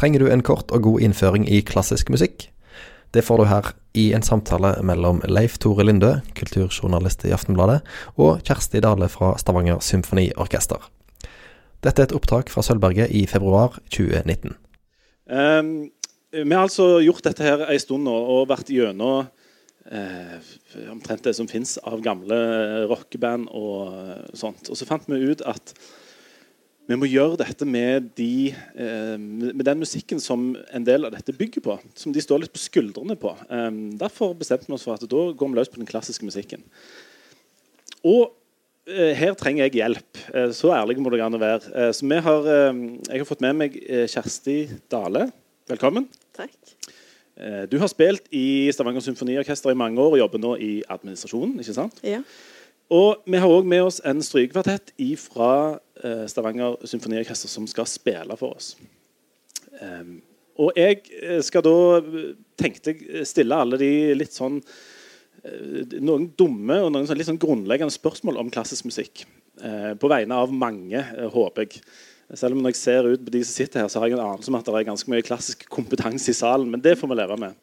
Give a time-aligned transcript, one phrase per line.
[0.00, 2.46] Trenger du en kort og god innføring i klassisk musikk?
[3.12, 3.66] Det får du her
[4.00, 7.82] i en samtale mellom Leif Tore Lindø, kulturjournalist i Aftenbladet,
[8.16, 10.86] og Kjersti Dale fra Stavanger Symfoniorkester.
[11.84, 14.56] Dette er et opptak fra Sølvberget i februar 2019.
[15.28, 15.90] Um,
[16.32, 19.28] vi har altså gjort dette her en stund nå og vært gjennom
[19.84, 20.52] eh,
[20.88, 22.40] omtrent det som fins av gamle
[22.88, 24.72] rockeband og sånt.
[24.72, 25.74] Og så fant vi ut at
[26.88, 31.34] vi må gjøre dette med, de, eh, med, den musikken som en del av dette
[31.36, 31.76] bygger på.
[31.98, 33.34] Som de står litt på skuldrene på.
[33.46, 36.64] Eh, derfor bestemte vi oss for at da går vi løs på den klassiske musikken.
[38.02, 38.32] Og
[38.90, 40.24] eh, her trenger jeg hjelp.
[40.56, 41.92] så ærlig må det gjerne være.
[41.94, 43.76] så har, jeg har fått med meg
[44.10, 44.58] Kjersti
[44.90, 45.28] Dale.
[45.70, 46.08] Velkommen.
[46.34, 46.56] Takk.
[47.70, 51.60] Du har spilt i Stavanger Symfoniorkester i mange år og jobber nå i administrasjonen.
[51.62, 52.02] ikke sant?
[52.04, 52.20] Ja.
[52.90, 54.90] Og vi har òg med oss en strykekvartett
[55.22, 58.74] fra eh, Stavanger Symfoniorkester som skal spille for oss.
[59.80, 60.18] Um,
[60.60, 61.74] og jeg eh, skal da
[62.58, 62.96] tenkte
[63.28, 68.42] stille alle de litt sånn eh, Noen dumme og noen sånn litt sånn grunnleggende spørsmål
[68.42, 69.24] om klassisk musikk.
[69.62, 71.84] Eh, på vegne av mange, eh, håper jeg.
[72.34, 74.26] Selv om når jeg ser ut på de som sitter her, så har jeg en
[74.26, 76.70] anelse om at det er ganske mye klassisk kompetanse i salen.
[76.70, 77.56] Men det får vi leve med.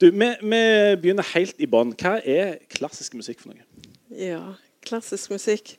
[0.00, 0.62] Du, vi, vi
[1.02, 1.92] begynner helt i bånn.
[1.98, 3.62] Hva er klassisk musikk for noe?
[4.10, 5.76] Ja, klassisk musikk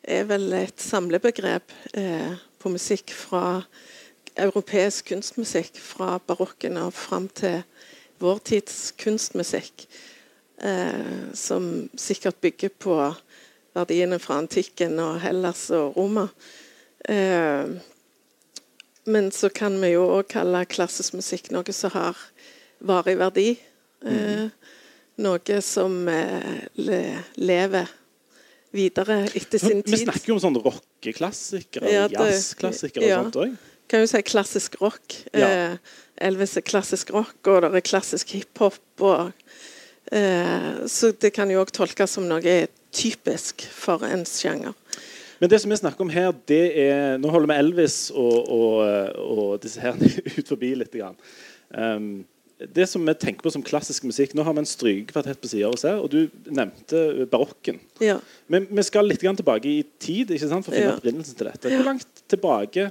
[0.00, 3.66] er vel et samlebegrep eh, på musikk fra
[4.36, 7.58] europeisk kunstmusikk fra barokken og fram til
[8.22, 9.84] vår tids kunstmusikk.
[10.56, 12.96] Eh, som sikkert bygger på
[13.76, 16.30] verdiene fra antikken og Hellas og Roma.
[17.04, 17.76] Eh,
[19.04, 22.24] men så kan vi jo òg kalle klassisk musikk noe som har
[22.80, 23.50] varig verdi.
[24.00, 24.48] Mm
[25.22, 26.66] noe som eh,
[27.36, 27.92] lever
[28.76, 29.92] videre etter sin tid.
[29.94, 33.20] Vi snakker jo om sånne rockeklassikere ja, jazzklassikere ja.
[33.20, 33.56] og sånt òg.
[33.86, 35.20] Kan jo si klassisk rock.
[35.30, 35.48] Ja.
[35.48, 39.04] Eh, Elvis er klassisk rock, og det er klassisk hiphop.
[40.10, 42.56] Eh, så det kan jo òg tolkes som noe
[42.96, 44.74] typisk for ens sjanger.
[45.38, 48.78] Men det som vi snakker om her, det er Nå holder vi Elvis og, og,
[49.20, 49.98] og disse her
[50.38, 50.96] ut forbi litt.
[51.68, 52.24] Um,
[52.58, 55.68] det som vi tenker på som klassisk musikk Nå har vi en strykekvartett på sida
[55.68, 57.82] oss her, og du nevnte barokken.
[58.00, 58.16] Ja.
[58.48, 60.96] Men vi skal litt tilbake i tid sant, for å finne ja.
[60.96, 61.72] opprinnelsen til dette.
[61.74, 62.88] Hvor langt tilbake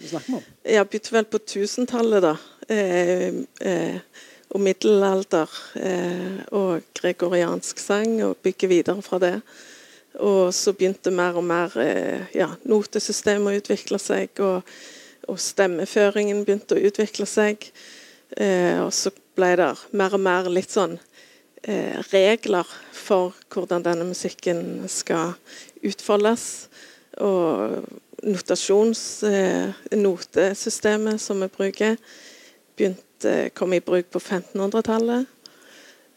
[0.00, 0.46] snakker vi om?
[0.64, 2.34] Jeg begynte vel på 1000-tallet, da.
[2.72, 5.60] Eh, eh, og middelalder.
[5.76, 9.36] Eh, og gregoriansk sang, og bygge videre fra det.
[10.20, 14.68] Og så begynte mer og mer eh, ja, notesystemet å utvikle seg, og,
[15.28, 17.68] og stemmeføringen begynte å utvikle seg.
[18.36, 20.98] Eh, og så ble det mer og mer litt sånn
[21.64, 25.36] eh, regler for hvordan denne musikken skal
[25.82, 26.68] utfoldes.
[27.18, 27.82] Og.
[28.22, 31.96] Eh, notesystemet som vi bruker,
[32.78, 35.26] begynte kom i bruk på 1500-tallet.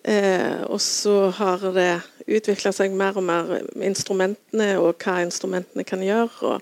[0.06, 3.50] Eh, og så har det utvikla seg mer og mer
[3.82, 6.30] instrumentene og hva instrumentene kan gjøre.
[6.42, 6.62] og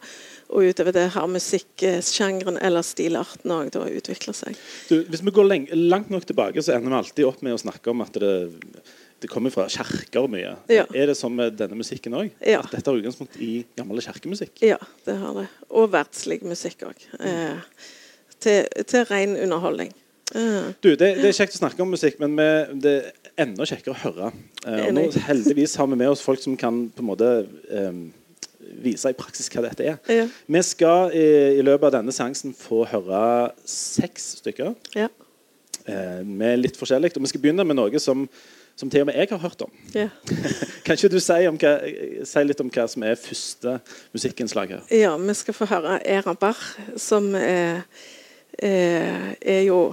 [0.53, 4.59] og utover det har musikksjangeren eller stilarten òg utvikla seg.
[4.89, 7.89] Du, hvis vi går langt nok tilbake, så ender vi alltid opp med å snakke
[7.93, 8.33] om at det,
[9.23, 10.53] det kommer fra kjerker mye.
[10.71, 10.85] Ja.
[10.93, 12.29] Er det sånn med denne musikken òg?
[12.39, 12.61] Ja.
[12.61, 14.57] At dette har utgangspunkt i gammel kjerkemusikk?
[14.65, 15.49] Ja, det har det.
[15.73, 17.05] Og verdslig musikk òg.
[17.19, 17.59] Eh,
[18.43, 19.93] til, til ren underholdning.
[20.33, 20.73] Uh.
[20.81, 22.49] Du, det, det, er kjekt å snakke om musikk, men vi,
[22.81, 24.33] det er enda kjekkere å høre.
[24.65, 27.31] Uh, og nå Heldigvis har vi med oss folk som kan på en måte
[27.69, 28.05] um,
[28.83, 29.99] vise i praksis hva dette er.
[30.11, 30.25] Ja.
[30.27, 31.25] Vi skal i,
[31.59, 34.73] i, løpet av denne seansen få høre seks stykker.
[34.97, 35.09] Ja.
[35.85, 37.13] Eh, med litt forskjellig.
[37.15, 38.25] Og vi skal begynne med noe som,
[38.79, 39.73] som til og med jeg har hørt om.
[39.95, 40.07] Ja.
[40.85, 41.75] kan ikke du si, hva,
[42.29, 43.77] si, litt om hva som er første
[44.15, 44.87] musikkinnslag her?
[44.93, 46.59] Ja, vi skal få høre Era Barr,
[46.99, 47.83] som er,
[48.57, 49.85] er, er jo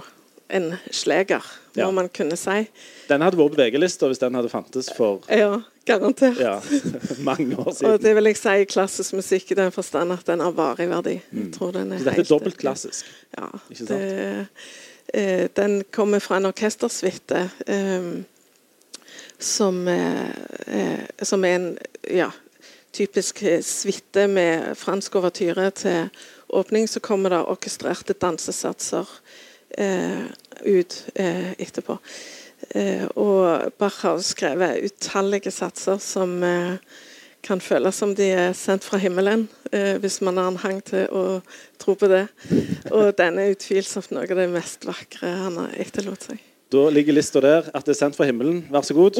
[0.51, 1.45] en sleger,
[1.75, 1.91] må ja.
[1.91, 2.65] man kunne si.
[3.09, 6.39] Den hadde vært på VG-lista hvis den hadde fantes for Ja, garantert.
[6.41, 6.57] Ja,
[7.29, 7.91] mange år siden.
[7.93, 11.17] Og det vil jeg si klassisk musikk i den forstand at den har varig verdi.
[11.31, 11.49] Mm.
[11.55, 13.07] Så dette er dobbelt klassisk?
[13.37, 13.49] Ja.
[13.79, 14.01] Det,
[15.13, 18.11] eh, den kommer fra en orkestersuite eh,
[19.39, 21.69] som, eh, som, er en
[22.07, 22.29] ja,
[22.93, 26.87] typisk suite med fransk overtyre til åpning.
[26.87, 29.30] Så kommer det orkestrerte dansesatser eh,
[29.77, 31.97] ut eh, etterpå.
[32.69, 36.77] Eh, og Bach har skrevet utallige satser som eh,
[37.41, 41.07] kan føles som de er sendt fra himmelen, eh, hvis man har en hang til
[41.09, 41.25] å
[41.81, 42.27] tro på det.
[42.93, 46.41] Og den er utvilsomt noe av det mest vakre han har etterlot seg.
[46.71, 48.63] Da ligger lista der, at det er sendt fra himmelen.
[48.71, 49.19] Vær så god.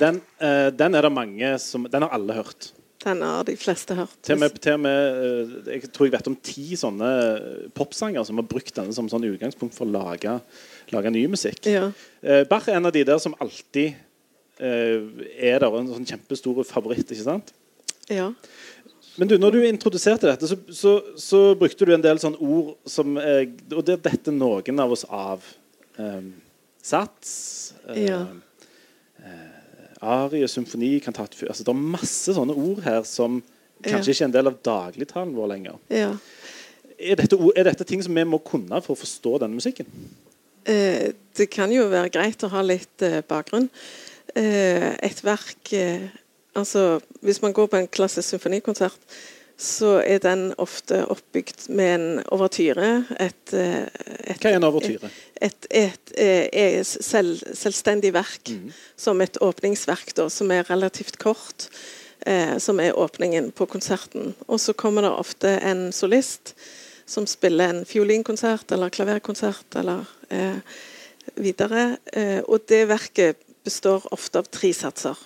[0.00, 2.72] Den, eh, den er det mange som Den har alle hørt.
[3.04, 4.16] Den har de fleste hørt.
[4.26, 5.20] Til og med, til og med
[5.68, 7.10] eh, Jeg tror jeg vet om ti sånne
[7.78, 10.34] popsanger som har brukt denne som sånn utgangspunkt for å lage,
[10.94, 11.62] lage ny musikk.
[11.70, 11.90] Ja.
[12.22, 13.94] Eh, Bach er en av de der som alltid
[14.58, 14.98] eh,
[15.38, 17.06] er der, en sånn kjempestor favoritt.
[17.14, 17.54] ikke sant?
[18.10, 18.32] ja.
[19.18, 22.76] Men du, når du introduserte dette, så, så, så brukte du en del sånne ord
[22.86, 25.42] som eh, Og det detter noen av oss av.
[25.98, 26.28] Um,
[26.86, 27.32] sats.
[27.90, 28.20] eh, Ja.
[29.18, 29.57] eh,
[30.02, 33.42] arie, symfoni, kantat altså, Det er masse sånne ord her som
[33.82, 34.14] kanskje Ja.
[34.14, 35.78] ikke er en del av dagligtalen vår lenger.
[35.90, 36.12] ja.
[37.00, 39.86] Er dette, ord- er dette ting som vi må kunne for å forstå denne musikken?
[40.66, 43.68] Eh, det kan jo være greit å ha litt eh, bakgrunn.
[44.34, 46.08] Eh, et verk eh,
[46.56, 48.96] Altså, hvis man går på en klassisk symfonikonsert,
[49.58, 52.90] så er den ofte oppbygd med en overtyre.
[53.18, 53.86] Et, eh,
[54.22, 55.10] et, Hva er en overtyre?
[55.34, 58.52] et, et, et er selv, selvstendig verk,
[58.96, 61.70] som et åpningsverk, da, som er relativt kort.
[62.26, 64.34] Eh, som er åpningen på konserten.
[64.46, 66.54] Og så kommer det ofte en solist
[67.06, 70.58] som spiller en fiolinkonsert eller klaverkonsert eller eh,
[71.38, 71.96] videre.
[72.12, 75.16] Eh, og det verket består ofte av tre satser.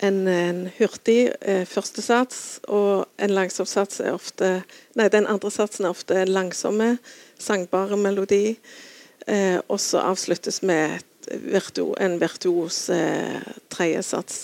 [0.00, 4.62] En, en hurtig eh, første sats og en langsom sats er ofte
[4.96, 6.94] Nei, den andre satsen er ofte en langsomme,
[7.40, 8.56] sangbare melodi.
[9.28, 13.40] Eh, og så avsluttes med virtu, en virtuos eh,
[13.72, 14.38] tredje sats.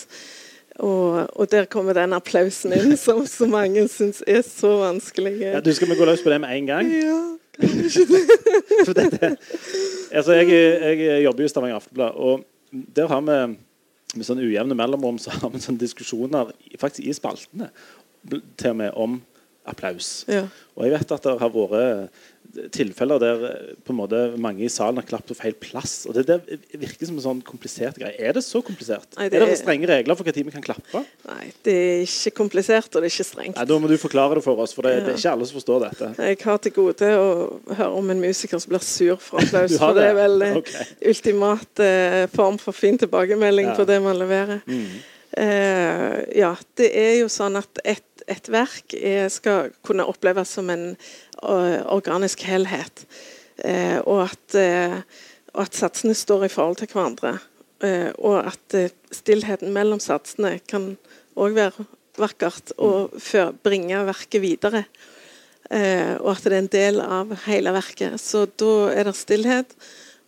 [0.76, 5.38] Og, og der kommer den applausen inn som så mange syns er så vanskelig.
[5.40, 6.92] Ja, du Skal vi gå løs på det med en gang?
[6.92, 7.22] Ja,
[8.84, 9.30] For dette,
[10.12, 10.50] altså jeg,
[11.00, 12.42] jeg jobber jo i Stavanger Aftenblad, og
[12.96, 13.38] der har vi
[14.18, 17.70] med sånn ujevne mellomrom så har vi sånne diskusjoner faktisk i spaltene
[18.58, 19.20] til og med om
[19.66, 20.24] applaus.
[20.28, 20.46] ja.
[20.76, 22.10] Og jeg vet at det har vært
[22.72, 26.06] tilfeller der eh, på en måte mange i salen har klappet på feil plass.
[26.08, 28.14] og Det det virker som en sånn komplisert greie.
[28.20, 29.08] Er det så komplisert?
[29.16, 31.02] Nei, det er det er- strenge regler for når vi kan klappe?
[31.26, 33.56] Nei, det er ikke komplisert, og det er ikke strengt.
[33.56, 35.00] Nei, Da må du forklare det for oss, for det, Ja.
[35.00, 36.12] det er ikke alle som forstår dette.
[36.22, 39.76] Jeg har til gode å høre om en musiker som blir sur for applaus.
[39.80, 40.16] For det er det?
[40.22, 40.84] vel okay.
[41.08, 43.74] Ultimat eh, form for fin tilbakemelding Ja.
[43.76, 44.60] på det man leverer.
[44.66, 44.86] Mm.
[45.36, 50.70] Eh, ja, det er jo sånn at et, et verk er, skal kunne oppleves som
[50.72, 53.04] en eh, organisk helhet.
[53.64, 54.98] Eh, og, at, eh,
[55.54, 57.36] og at satsene står i forhold til hverandre.
[57.84, 60.94] Eh, og at eh, stillheten mellom satsene kan
[61.36, 64.86] òg være vakkert og før, bringe verket videre.
[65.70, 68.18] Eh, og at det er en del av hele verket.
[68.22, 69.76] Så da er det stillhet,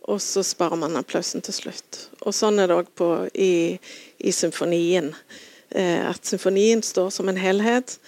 [0.09, 2.05] og så sparer man applausen til slutt.
[2.25, 3.77] Og sånn er det òg i,
[4.19, 5.11] i symfonien.
[5.71, 7.99] Eh, at symfonien står som en helhet,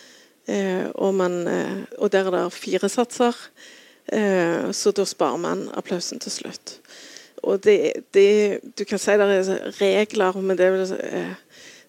[0.47, 3.37] eh, og, man, eh, og der er det fire satser.
[4.73, 6.79] Så da sparer man applausen til slutt.
[7.43, 11.35] Og det, det Du kan si det er regler, men det er vel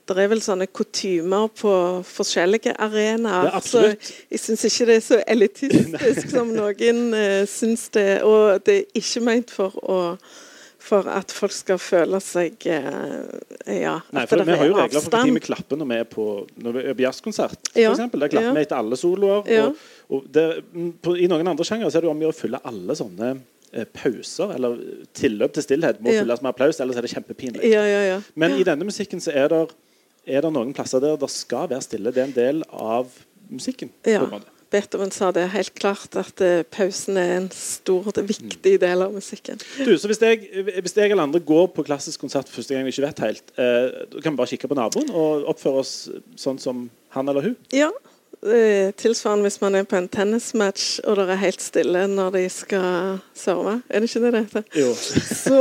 [0.09, 1.73] det er vel sånne kutymer på
[2.07, 3.61] forskjellige arenaer.
[3.64, 3.97] Så
[4.31, 8.23] jeg syns ikke det er så elitistisk som noen uh, syns det.
[8.23, 9.99] Og det er ikke meint for å
[10.83, 13.95] for at folk skal føle seg eh, Ja.
[14.12, 16.27] Nei, for Vi har jo er regler for når vi klapper når vi er på,
[16.65, 17.69] når vi er på jazzkonsert.
[17.73, 18.21] for Ja, eksempel.
[18.25, 18.55] Der klapper ja.
[18.59, 19.47] vi etter alle soloer.
[19.51, 19.67] Ja.
[19.69, 19.77] Og,
[20.19, 22.97] og det, mm, på, I noen andre sjangere så er det om å fylle alle
[22.99, 23.31] sånne
[23.73, 24.77] eh, pauser eller
[25.17, 26.25] tilløp til stillhet må Ja.
[26.25, 27.62] fylles med applaus, ellers er det kjempepinlig.
[27.71, 28.19] Ja, ja, ja.
[28.35, 28.62] Men ja.
[28.65, 29.62] i denne musikken så er det,
[30.27, 32.12] er det noen plasser der det skal være stille.
[32.12, 33.09] Det er en del av
[33.53, 33.91] musikken.
[34.03, 34.25] på Ja.
[34.27, 34.51] en måte.
[34.73, 39.12] Beethoven sa det helt klart, at eh, pausen er en stor, og viktig del av
[39.14, 39.61] musikken.
[39.79, 40.49] Du, så hvis jeg,
[40.81, 44.07] hvis jeg eller andre går på klassisk konsert første gang vi ikke vet helt, eh,
[44.23, 45.95] kan vi bare kikke på naboen og oppføre oss
[46.41, 47.59] sånn som han eller hun.
[47.75, 47.91] Ja.
[48.46, 52.42] Eh, Tilsvarende hvis man er på en tennismatch og det er helt stille når de
[52.52, 53.78] skal serve.
[53.88, 54.64] Er det ikke det det heter?
[54.80, 54.92] Jo.
[54.94, 55.58] Så,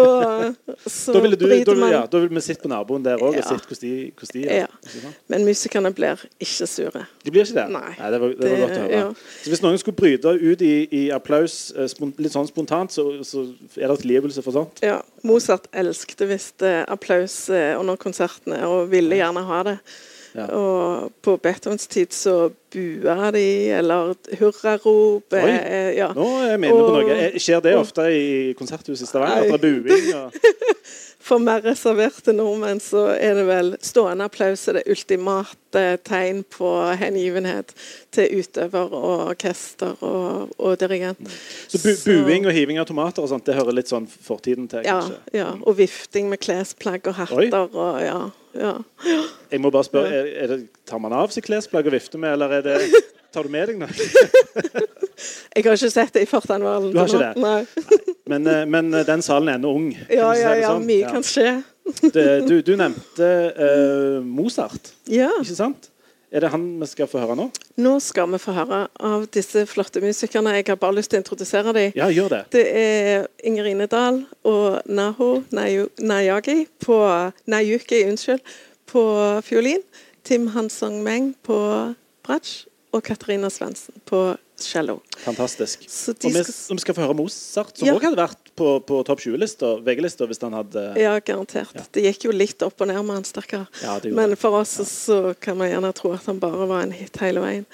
[0.88, 3.36] så Da ville, du, da, man ja, da ville vi sett på naboen der òg
[3.38, 3.44] Ja.
[3.44, 4.66] og sett hvordan de, hvordan de Ja.
[5.28, 7.06] Men musikerne blir ikke sure.
[7.26, 7.68] De blir ikke det?
[7.72, 7.94] Nei.
[8.12, 8.92] det var, det var godt å høre.
[8.98, 9.10] ja.
[9.44, 13.46] Så Hvis noen skulle bryte ut i, i applaus eh, litt sånn spontant, så, så
[13.78, 14.82] er det tilgivelse for sånt?
[14.86, 19.78] Ja, Mozart elsket visst eh, applaus under konsertene og ville gjerne ha det.
[20.36, 20.46] Ja.
[20.56, 23.46] Og på Beethovens tid så bua de,
[23.76, 25.34] eller hurrarop.
[25.36, 26.12] Eh, ja.
[26.16, 27.18] Nå er vi inne på noe.
[27.42, 29.44] Skjer det og- ofte i konserthuset i Stavanger?
[29.54, 30.12] At det er buing?
[30.16, 30.32] Og...
[31.22, 36.72] For mer reserverte nordmenn så er det vel stående applaus er det ultimate tegn på
[36.98, 37.76] hengivenhet
[38.12, 41.22] til utøver og orkester og, og dirigent.
[41.70, 41.92] Så bu
[42.26, 45.20] buing og hiving av tomater og sånt, det hører litt sånn fortiden til, Ja, kanskje?
[45.38, 48.18] ja, og vifting med klesplagg og hatter og ja.
[48.58, 48.74] Ja.
[49.52, 52.36] Jeg må bare spørre, er, er det, Tar man av seg klesplagg og vifter med,
[52.36, 53.92] eller er det Tar du med deg noe?
[55.56, 56.90] Jeg har ikke sett det i fartanvalen.
[56.92, 58.08] Du har ikke det?
[58.32, 59.92] Men, eh, men eh, den salen er ennå ung.
[60.10, 60.88] Ja, ja, ja, sånn?
[60.88, 61.52] mye kan skje.
[62.02, 63.28] Det, du, du nevnte
[63.58, 65.30] uh, Mozart, Ja.
[65.42, 65.91] ikke sant?
[66.32, 67.50] Er det han vi skal få høre nå?
[67.84, 70.54] Nå skal vi få høre av disse flotte musikerne.
[70.56, 71.92] Jeg har bare lyst til å introdusere dem.
[71.98, 72.42] Ja, gjør det.
[72.56, 77.02] Det er Inger Ine Dahl og Naho Nayagi på
[77.52, 78.40] Nayuki, unnskyld,
[78.88, 79.04] på
[79.44, 79.84] fiolin.
[80.24, 81.58] Tim Hansong Meng på
[82.24, 82.62] bratsj.
[82.92, 84.34] Og Katarina Svendsen på
[84.66, 85.00] cello.
[85.26, 85.84] Fantastisk.
[85.90, 87.94] Så de Og vi, skal- vi skal få høre Mozart, som Ja.
[88.00, 91.74] hadde vært på, på topp 20-lista, VG-lista, hvis han hadde Ja, garantert.
[91.92, 93.68] Det gikk jo litt opp og ned med han, stakkar.
[93.82, 97.16] Ja, Men for oss så kan man gjerne tro at han bare var en hit
[97.18, 97.66] hele veien.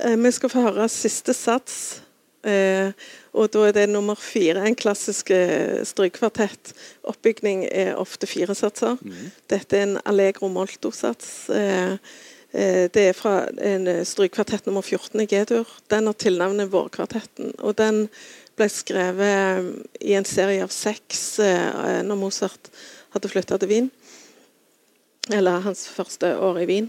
[0.00, 2.00] Eh, vi skal få høre siste sats.
[2.44, 2.92] Eh,
[3.34, 4.62] og da er det nummer fire.
[4.64, 6.72] En klassisk eh, strykekvartett.
[7.04, 8.96] Oppbygning er ofte fire satser.
[9.02, 9.32] Mm.
[9.50, 11.50] Dette er en allegro molto-sats.
[11.50, 11.96] Eh,
[12.52, 15.68] det er fra en eh, strykekvartett nummer 14 i G-dur.
[15.92, 17.52] Den har tilnavnet Vårkvartetten.
[17.60, 18.06] Og den
[18.58, 19.68] ble skrevet eh,
[20.10, 22.70] i en serie av seks eh, når Mozart
[23.14, 23.90] hadde flytta til Wien.
[25.28, 26.88] Eller hans første år i Wien.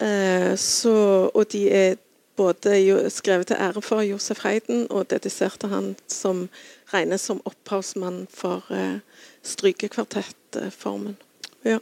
[0.00, 0.96] Eh, så,
[1.28, 2.00] og de er
[2.36, 6.48] både skrevet til ære for Josef Heiden, og dediserte han som
[6.92, 8.98] regnes som opphavsmann for eh,
[9.44, 11.16] strykekvartettformen.
[11.64, 11.78] Ja.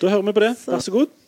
[0.00, 0.54] Da hører vi på det.
[0.66, 1.23] Vær så god.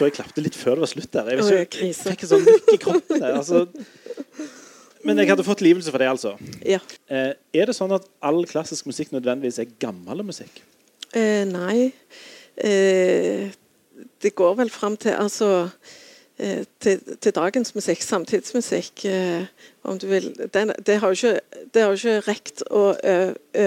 [0.00, 1.28] For jeg klapte litt før det var slutt der.
[1.36, 3.36] Jeg, ikke, jeg fikk en sånn mykk i kroppen der.
[3.36, 3.66] Altså.
[5.04, 6.34] Men jeg hadde fått livelse for det, altså.
[6.64, 6.80] Ja.
[7.12, 10.62] Eh, er det sånn at all klassisk musikk nødvendigvis er gammel musikk?
[11.16, 11.90] Eh, nei.
[12.56, 13.50] Eh,
[14.20, 15.50] det går vel fram til altså
[16.38, 19.48] eh, til, til dagens musikk, samtidsmusikk, eh,
[19.88, 20.30] om du vil.
[20.52, 23.16] Den, det har jo ikke, det har ikke rekt å ø,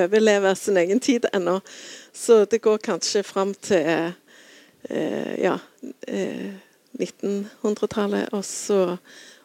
[0.02, 1.60] overleve sin egen tid ennå.
[2.14, 4.12] Så det går kanskje fram til eh,
[4.90, 5.58] ja,
[6.08, 6.54] eh,
[7.00, 8.30] 1900-tallet.
[8.34, 8.98] Og så,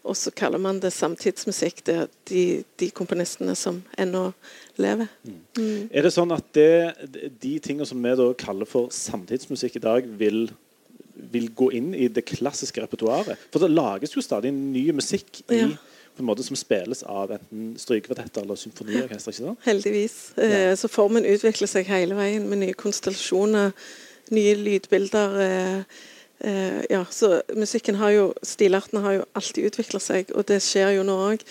[0.05, 1.83] og så kaller man det samtidsmusikk.
[1.87, 2.45] Det er de,
[2.81, 4.29] de komponistene som ennå
[4.81, 5.09] lever.
[5.59, 5.89] Mm.
[5.91, 6.71] Er det sånn at det,
[7.43, 10.49] de tingene som vi da kaller for samtidsmusikk i dag, vil,
[11.33, 13.39] vil gå inn i det klassiske repertoaret?
[13.53, 15.71] For det lages jo stadig ny musikk i, Ja.
[16.19, 19.31] på en måte som spilles av enten strykekvartetter eller symfoniorkester.
[19.33, 19.61] ikke sant?
[19.65, 20.17] Heldigvis.
[20.37, 23.71] Eh, så formen utvikler seg hele veien med nye konstellasjoner,
[24.35, 25.37] nye lydbilder.
[25.45, 26.01] Eh,
[26.49, 30.97] eh, ja, så musikken har jo, Stilartene har jo alltid utvikla seg, og det skjer
[30.99, 31.45] jo nå òg.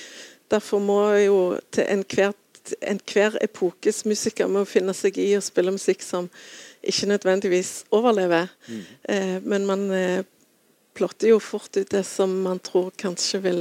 [0.51, 1.39] Derfor må jo
[1.75, 2.35] til enhver
[2.81, 2.99] en
[3.41, 6.29] epokes musiker må finne seg i å spille musikk som
[6.83, 8.49] ikke nødvendigvis overlever.
[9.09, 10.23] Eh, men man eh,
[10.97, 13.59] plotter jo fort ut det som man tror kanskje vil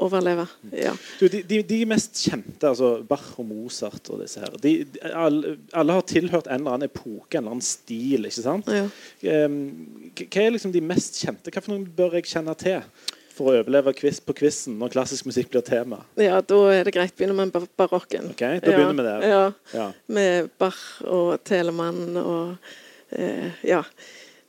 [0.00, 0.46] overleve.
[0.72, 0.94] Ja.
[1.20, 5.02] Du, de, de, de mest kjente, altså Bach og Mozart og disse her, de, de,
[5.12, 8.24] alle, alle har tilhørt en eller annen epoke, en eller annen stil.
[8.30, 8.72] ikke sant?
[8.72, 8.86] Ja.
[10.18, 11.52] Hva er liksom de mest kjente?
[11.52, 12.80] Hva for noen bør jeg kjenne til
[13.38, 16.00] for å overleve quiz på quizen når klassisk musikk blir tema?
[16.18, 18.32] Ja, da er det greit Begynner med barokken.
[18.32, 19.26] Ok, Da begynner vi der.
[19.30, 19.44] Ja,
[19.76, 19.84] Ja.
[20.10, 22.56] med Bach og Telemann og
[23.14, 23.84] eh, ja.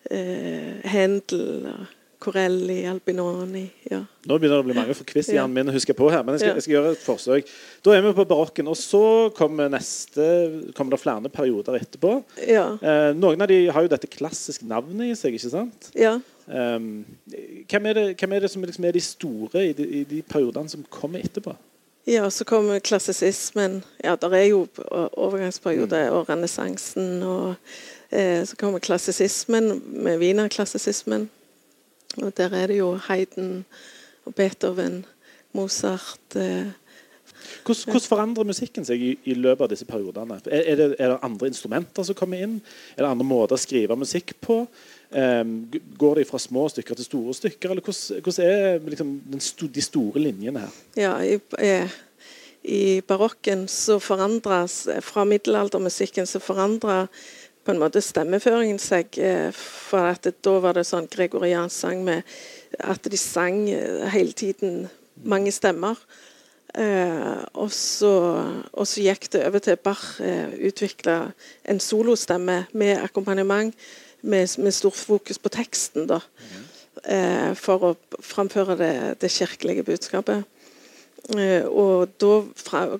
[0.09, 1.85] Eh, Händel og
[2.19, 3.63] Corelli, Albinoni.
[3.87, 4.01] Ja.
[4.27, 6.43] Nå begynner det å bli mange for quiz-hjernen min husker huske på her, men jeg
[6.43, 7.53] skal, jeg skal gjøre et forsøk.
[7.85, 9.03] Da er vi på barokken, og så
[9.37, 10.25] kommer neste
[10.75, 12.17] kommer det flere perioder etterpå.
[12.43, 12.73] Ja.
[12.83, 15.93] Eh, noen av de har jo dette klassiske navnet i seg, ikke sant?
[15.95, 16.19] ja.
[16.49, 17.05] Ehm,
[17.69, 20.23] hvem, er det, hvem er det som liksom er de store i de, i de
[20.25, 21.53] periodene som kommer etterpå?
[22.09, 23.83] Ja, så kommer klassisismen.
[24.03, 24.67] Ja, der er jo
[25.13, 26.15] overgangsperioder mm.
[26.17, 27.23] og renessansen.
[27.23, 27.53] Og
[28.09, 31.29] eh, så kommer klassisismen med wienerklassisismen.
[32.25, 33.63] Og der er det jo Haydn
[34.25, 35.03] og Beethoven,
[35.57, 36.69] Mozart eh,
[37.63, 40.39] Hvordan, hvordan forandrer musikken seg i, i løpet av disse periodene?
[40.45, 42.57] Er, er, det, er det andre instrumenter som kommer inn?
[42.95, 44.61] Er det andre måter å skrive musikk på?
[45.09, 45.53] Um,
[45.97, 47.71] går det fra små stykker til store stykker?
[47.71, 50.77] Eller hvordan, hvordan er liksom, den sto, de store linjene her?
[50.99, 51.97] Ja, i, eh,
[52.69, 57.07] i barokken så forandres Fra middelaldermusikken så forandrer
[57.69, 59.13] på en måte stemmeføringen seg.
[59.21, 62.25] Eh, for at det, da var det sånn gregoriansk sang med
[62.81, 64.87] at de sang eh, hele tiden
[65.21, 65.99] mange stemmer.
[66.73, 68.13] Eh, og, så,
[68.73, 71.19] og så gikk det over til Bach eh, utvikla
[71.69, 73.73] en solostemme med akkompagnement,
[74.21, 76.19] med, med stort fokus på teksten, da.
[77.05, 80.41] Eh, for å framføre det, det kirkelige budskapet.
[81.35, 82.39] Eh, og da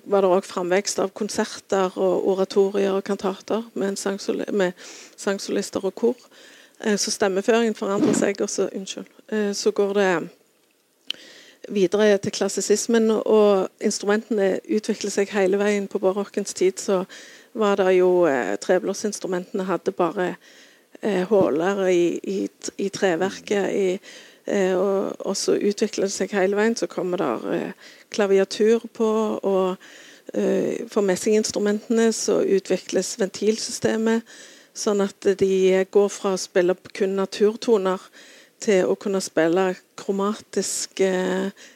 [0.04, 4.72] var det òg framvekst av konserter og oratorier og kantater med, en sangsoli med
[5.18, 6.30] sangsolister og kor.
[6.84, 10.12] Eh, så stemmeføringen forandrer seg, og så, unnskyld, eh, så går det
[11.68, 15.88] videre til klassisismen, og instrumentene utvikler seg hele veien.
[15.88, 17.04] På barokkens tid så
[17.52, 18.26] var det jo
[18.62, 20.34] Treblåsinstrumentene hadde bare
[21.02, 23.70] eh, huller i, i, i treverket.
[23.70, 24.00] I,
[24.74, 26.76] og, og så utvikler det seg hele veien.
[26.76, 27.72] Så kommer det
[28.10, 29.10] klaviatur på.
[29.42, 29.76] og
[30.34, 34.26] eh, For messinginstrumentene så utvikles ventilsystemet,
[34.74, 38.02] sånn at de går fra å spille kun naturtoner
[38.60, 39.70] til å kunne spille
[40.00, 41.10] kromatiske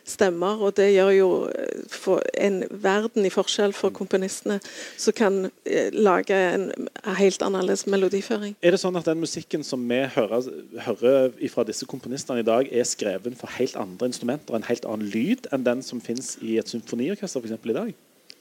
[0.09, 0.61] stemmer.
[0.65, 2.09] Og det gjør jo eh,
[2.47, 4.61] en verden i forskjell for komponistene,
[5.01, 6.71] som kan eh, lage en
[7.19, 8.57] helt annerledes melodiføring.
[8.63, 10.49] Er det sånn at den musikken som vi hører,
[10.87, 15.09] hører fra disse komponistene i dag, er skrevet for helt andre instrumenter en helt annen
[15.13, 17.95] lyd enn den som finnes i et symfoniorkester eksempel, i dag?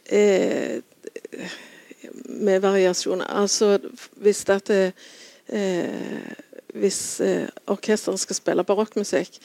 [0.05, 0.81] Eh,
[2.25, 3.25] med variasjoner.
[3.25, 3.77] Altså
[4.21, 4.79] hvis dette
[5.47, 6.33] eh,
[6.73, 9.39] Hvis eh, orkesteret skal spille barokkmusikk,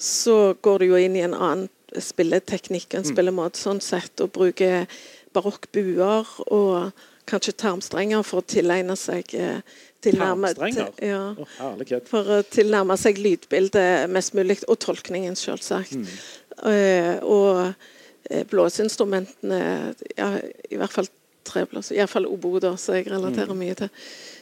[0.00, 1.68] så går det jo inn i en annen
[2.00, 4.86] spilleteknikk, en spillemåte, sånn sett, og bruker
[5.34, 6.92] barokkbuer og
[7.30, 9.60] kanskje tarmstrenger for å tilegne seg eh,
[10.02, 10.88] tilnærme- Tarmstrenger?
[10.96, 11.34] til- Ja.
[11.38, 12.08] oh, herlighet.
[12.08, 15.94] For å tilnærme seg lydbildet mest mulig, og tolkningen, selvsagt.
[16.64, 17.74] Eh, og
[18.30, 20.32] eh, blåseinstrumentene, ja,
[20.70, 21.08] i hvert fall
[21.44, 21.90] treblås.
[22.08, 23.88] fall obo, da, som jeg relaterer mye til.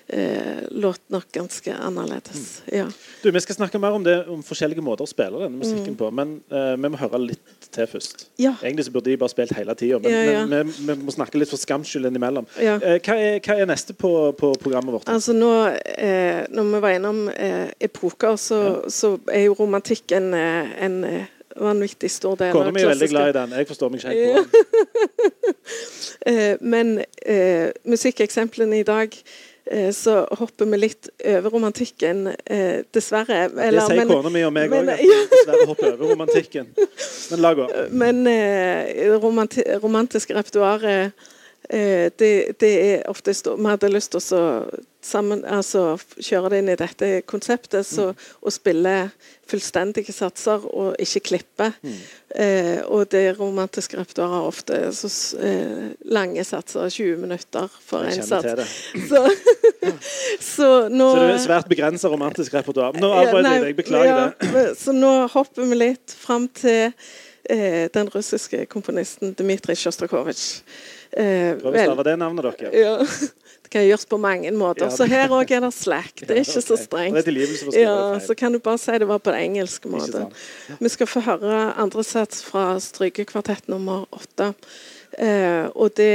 [0.08, 2.62] Eh, låt nok ganske annerledes.
[2.72, 2.86] Ja.
[3.22, 5.98] Du, Vi skal snakke mer om det om forskjellige måter å spille denne musikken Mm.
[6.00, 8.24] på, men eh, vi må høre litt til først.
[8.40, 8.54] Ja.
[8.62, 11.36] Egentlig så burde de bare spilt hele tida, men, Ja, men vi, vi må snakke
[11.38, 12.46] litt for skams skyld innimellom.
[12.56, 12.78] Ja.
[12.80, 15.08] Eh, hva, er, hva er neste på, på programmet vårt?
[15.12, 20.32] Altså nå, eh, Når vi var innom eh, epoker, så, så er jo romantikk en,
[20.34, 21.02] eh, en
[21.58, 23.52] vanvittig stor del Kona mi er veldig glad i den.
[23.58, 24.62] Jeg forstår meg ikke helt på
[26.24, 26.58] den.
[26.72, 29.14] Men eh, musikkeksemplene i dag
[29.92, 32.28] så hopper vi litt over romantikken,
[32.94, 33.48] dessverre.
[33.48, 33.72] dessverre.
[33.74, 36.70] Det sier kona mi og meg òg, vi dessverre hopper over romantikken.
[37.30, 37.66] Men la gå.
[37.90, 40.86] men eh, romanti romantisk repertoar
[41.68, 44.62] eh, det, det er ofte Vi hadde lyst til å
[45.04, 48.10] sammen, altså, kjøre det inn i dette konseptet så,
[48.42, 48.94] og spille
[49.48, 51.70] fullstendige satser og ikke klippe.
[52.34, 58.18] Eh, og det romantiske repertoaret har ofte så, eh, lange satser, 20 minutter for én
[58.18, 58.74] en sats.
[59.08, 59.22] Så,
[60.40, 62.98] så nå Så det er svært begrensa romantisk repertoar.
[62.98, 63.76] Nå arbeider jeg deg.
[63.78, 64.66] Beklager ja, det.
[64.80, 66.90] Så nå hopper vi litt fram til
[67.48, 70.64] eh, den russiske komponisten Dmitrij Sjostakovitsj.
[71.16, 72.74] Eh, Prøv å stave det navnet deres.
[72.76, 72.96] ja,
[73.64, 74.90] det kan gjøres på mange måter.
[74.92, 76.12] Så her òg er det slack.
[76.20, 77.30] Det er ikke så strengt.
[77.76, 80.28] Ja, så kan du bare si det var på den engelske måten.
[80.78, 84.52] Vi skal få høre andre sats fra strykekvartett nummer åtte.
[85.18, 86.12] Eh, og det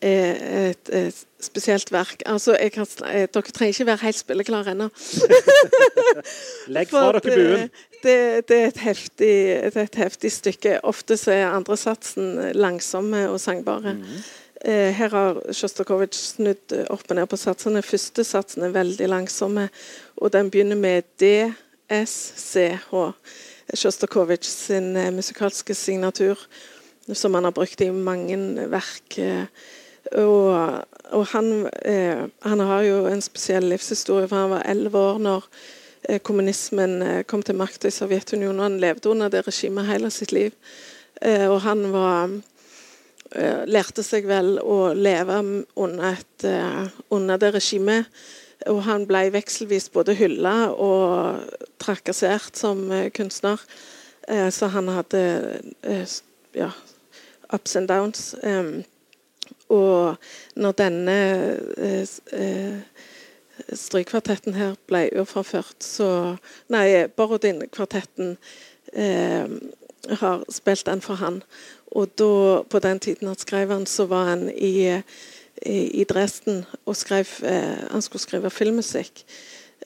[0.00, 2.22] et, et spesielt verk.
[2.26, 4.88] Altså, sn- eh, dere trenger ikke være helt spilleklare ennå.
[6.74, 7.70] Legg fra dere buen.
[8.02, 8.16] Det,
[8.48, 9.34] det, er et heftig,
[9.66, 10.80] det er et heftig stykke.
[10.86, 13.94] Ofte så er andre satsen langsomme og sangbare.
[14.00, 14.18] Mhm.
[14.66, 17.82] Eh, her har Sjostakovitsj snudd eh, opp og ned på satsene.
[17.84, 19.68] Første satsen er veldig langsomme,
[20.16, 22.88] og den begynner med DSCH.
[23.76, 26.40] Sjostakovitsj sin eh, musikalske signatur,
[27.14, 28.36] som han har brukt i mange
[28.70, 29.18] verk.
[29.18, 29.46] Eh,
[30.22, 30.82] og,
[31.14, 35.46] og han, eh, han har jo en spesiell livshistorie, for han var elleve år når
[36.08, 38.62] eh, kommunismen kom til makta i Sovjetunionen.
[38.62, 40.54] Han levde under det regimet hele sitt liv.
[41.24, 42.34] Og han var
[43.66, 46.44] lærte seg vel å leve under, et,
[47.08, 48.10] under det regimet.
[48.68, 51.40] Og han ble vekselvis både hylla og
[51.80, 52.84] trakassert som
[53.16, 53.64] kunstner.
[54.52, 55.24] Så han hadde
[56.56, 56.70] ja,
[57.52, 58.34] ups and downs.
[58.42, 58.84] Um,
[59.68, 60.16] og
[60.56, 61.16] når denne
[61.78, 62.78] uh, s- eh,
[63.74, 66.36] strykvartetten her ble uforført, så
[66.68, 68.36] Nei, Borodin-kvartetten
[68.92, 69.46] eh,
[70.20, 71.42] har spilt den for han.
[71.96, 75.02] Og da, på den tiden han skrev han, så var han i,
[75.62, 79.24] i, i Dresden og skrev eh, Han skulle skrive filmmusikk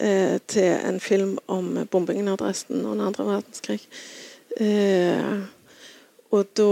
[0.01, 3.81] eh, til en film om bombingen av Dresden under andre verdenskrig.
[4.61, 5.39] Eh,
[6.31, 6.69] og da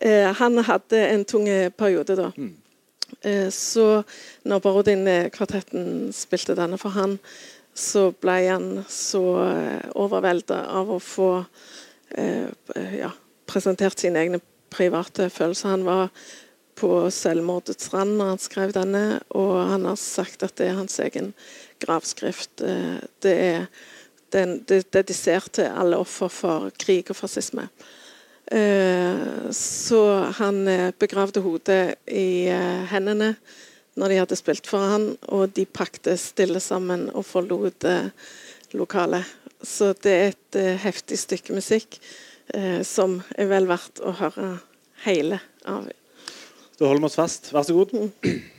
[0.00, 2.30] eh, Han hadde en tung periode da.
[3.22, 4.02] Eh, så
[4.44, 7.18] når Borodin-kvartetten spilte denne for han,
[7.76, 11.30] så ble han så eh, overvelda av å få
[12.16, 12.48] eh,
[12.96, 13.12] ja,
[13.46, 14.40] presentert sine egne
[14.72, 15.74] private følelser.
[15.76, 16.08] Han var
[16.76, 20.98] på selvmordets rand når han skrev denne, og han har sagt at det er hans
[21.00, 21.32] egen
[21.84, 22.60] gravskrift.
[22.64, 23.68] Eh, Det er
[24.34, 27.68] det er dedisert til alle offer for krig og fascisme.
[28.46, 30.00] Eh, så
[30.38, 33.32] han eh, begravde hodet i eh, hendene
[33.96, 37.86] når de hadde spilt for han, og de pakte stille sammen og forlot
[38.76, 39.24] lokalet.
[39.64, 41.96] Så det er et heftig stykke musikk
[42.84, 44.50] som er vel verdt å høre
[45.06, 45.88] hele av.
[46.76, 47.48] Da holder vi oss fast.
[47.56, 48.52] Vær så god.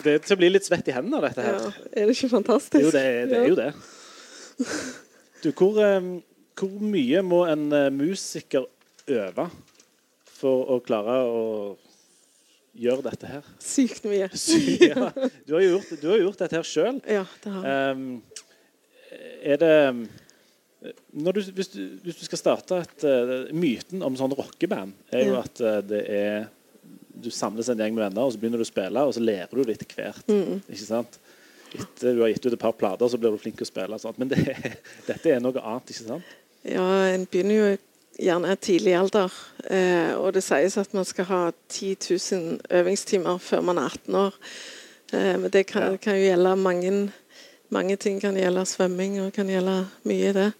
[0.00, 1.58] Det, det til å bli litt svett i hendene, dette her.
[1.60, 2.80] Ja, er det ikke fantastisk?
[2.84, 3.70] Jo, det, er- det er jo det.
[5.42, 6.08] Du, hvor, eh,
[6.60, 8.66] hvor mye må en eh, musiker
[9.10, 9.46] øve
[10.40, 11.44] for å klare å
[12.80, 13.46] gjøre dette her?
[13.64, 14.28] Sykt mye.
[14.90, 15.10] Ja,
[15.48, 17.00] du har gjort, du har gjort dette her sjøl.
[17.08, 17.96] Ja, det har jeg.
[17.96, 18.22] Um,
[19.40, 19.72] er det
[21.12, 25.26] når du, hvis, du, hvis du skal starte et uh, Myten om sånn rockeband er
[25.26, 25.42] jo Ja.
[25.44, 25.60] at
[25.90, 26.46] det er
[27.22, 29.50] Du samles en gjeng med venner, og så begynner du å spille, og så lærer
[29.52, 30.24] du det etter hvert.
[30.30, 30.62] Mm.
[30.68, 31.18] Ikke sant?
[31.70, 33.98] Etter du har gitt ut et par plater, så blir du flink til å spille.
[34.02, 34.18] sånt.
[34.18, 34.40] Men det,
[35.10, 36.34] dette er noe annet, ikke sant?
[36.66, 37.68] Ja, en begynner jo
[38.20, 39.32] gjerne tidlig alder.
[39.70, 41.40] Eh, og det sies at man skal ha
[41.72, 44.34] 10 000 øvingstimer før man er 18 år.
[45.14, 45.96] Eh, men det kan, Ja.
[45.96, 47.12] kan jo gjelde mange,
[47.70, 48.20] mange ting.
[48.20, 50.50] kan gjelde svømming og kan gjelde mye det.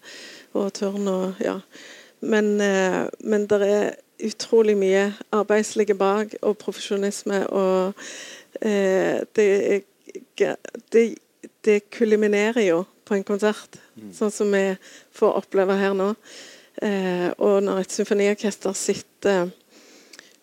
[0.53, 1.59] Og tørn og ja.
[2.21, 7.43] Men, eh, men det er utrolig mye arbeid ligger bak, og profesjonisme.
[7.49, 7.93] Og
[8.61, 9.83] eh, det,
[10.91, 11.05] det,
[11.65, 13.79] det kulminerer jo på en konsert,
[14.15, 14.65] sånn som vi
[15.15, 16.13] får oppleve her nå.
[16.81, 19.51] Eh, og når et symfoniorkester sitter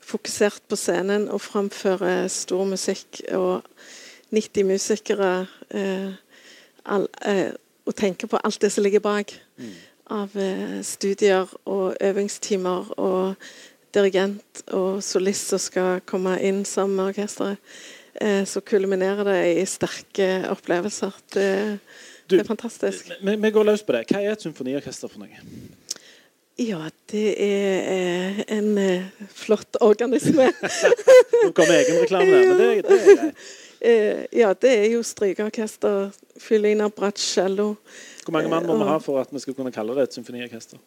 [0.08, 3.64] fokusert på scenen og framfører stor musikk, og
[4.32, 5.32] 90 musikere
[5.70, 6.12] eh,
[6.84, 7.50] all, eh,
[7.88, 9.32] Og tenker på alt det som ligger bak
[10.11, 13.35] av eh, studier og øvingstimer og
[13.94, 17.75] dirigent og solist som skal komme inn sammen med orkesteret,
[18.21, 21.16] eh, så kulminerer det i sterke opplevelser.
[21.35, 21.51] Det,
[22.29, 23.09] Du, det er fantastisk.
[23.25, 24.03] Vi, går løs på det.
[24.11, 25.38] Hva er et symfoniorkester for noe?
[26.61, 28.75] Ja, det er eh, en
[29.33, 30.51] flott organisme.
[31.44, 33.49] Nå kommer egenreklame der, men det, det er greit.
[33.79, 36.09] Ja, det er jo strykeorkester,
[36.42, 37.68] fioliner, bratsj, cello.
[38.28, 40.16] Hvor mange mann må vi Eh, ha for at vi skal kunne kalle det et
[40.18, 40.78] symfoniorkester?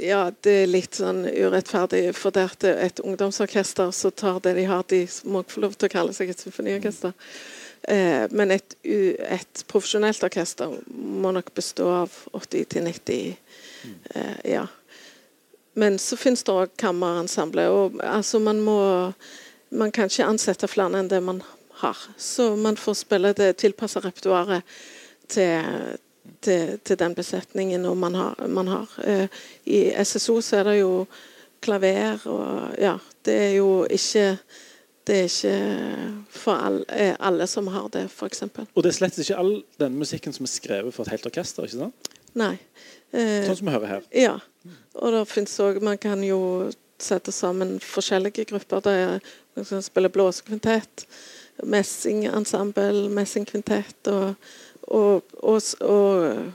[0.00, 4.64] Ja, det er litt sånn urettferdig, for det er et ungdomsorkester så tar det de
[4.64, 7.12] har, de må ikke få lov til å kalle seg et symfoniorkester.
[7.82, 13.36] Eh, men et, et profesjonelt orkester må nok bestå av 80-90
[14.14, 14.66] eh, Ja.
[15.76, 17.66] Men så finnes det òg kammerensemble.
[17.68, 19.12] Og altså, man må
[19.74, 21.40] Man kan ikke ansette flere enn det man
[21.80, 21.98] har.
[22.16, 24.62] Så man får spille det tilpassa repertoaret
[25.26, 25.96] til,
[26.44, 28.46] til, til den besetningen man har.
[28.48, 28.90] Man har.
[29.04, 29.26] Eh,
[29.66, 31.06] I SSO så er det jo
[31.64, 34.38] klaver og Ja, det er jo ikke
[35.04, 38.42] det er ikke for alle, eh, alle som har det, f.eks.
[38.42, 41.66] Og det er slett ikke all den musikken som er skrevet for et helt orkester.
[41.66, 42.08] ikke sant?
[42.34, 42.54] Nei.
[43.12, 44.06] Eh, Sånn som vi hører her.
[44.16, 44.38] Ja.
[44.96, 48.80] Og det finnes òg Man kan jo sette sammen forskjellige grupper.
[48.80, 49.20] Det er
[49.54, 51.04] man kan spille blåsekvintett,
[51.62, 54.34] messingensemble, messingkvintett og,
[54.88, 56.52] og, og, og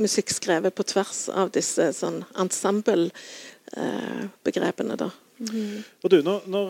[0.00, 5.08] musikk skrevet på tvers av disse sånn ensemble-begrepene, da.
[6.04, 6.66] Og du, når, når,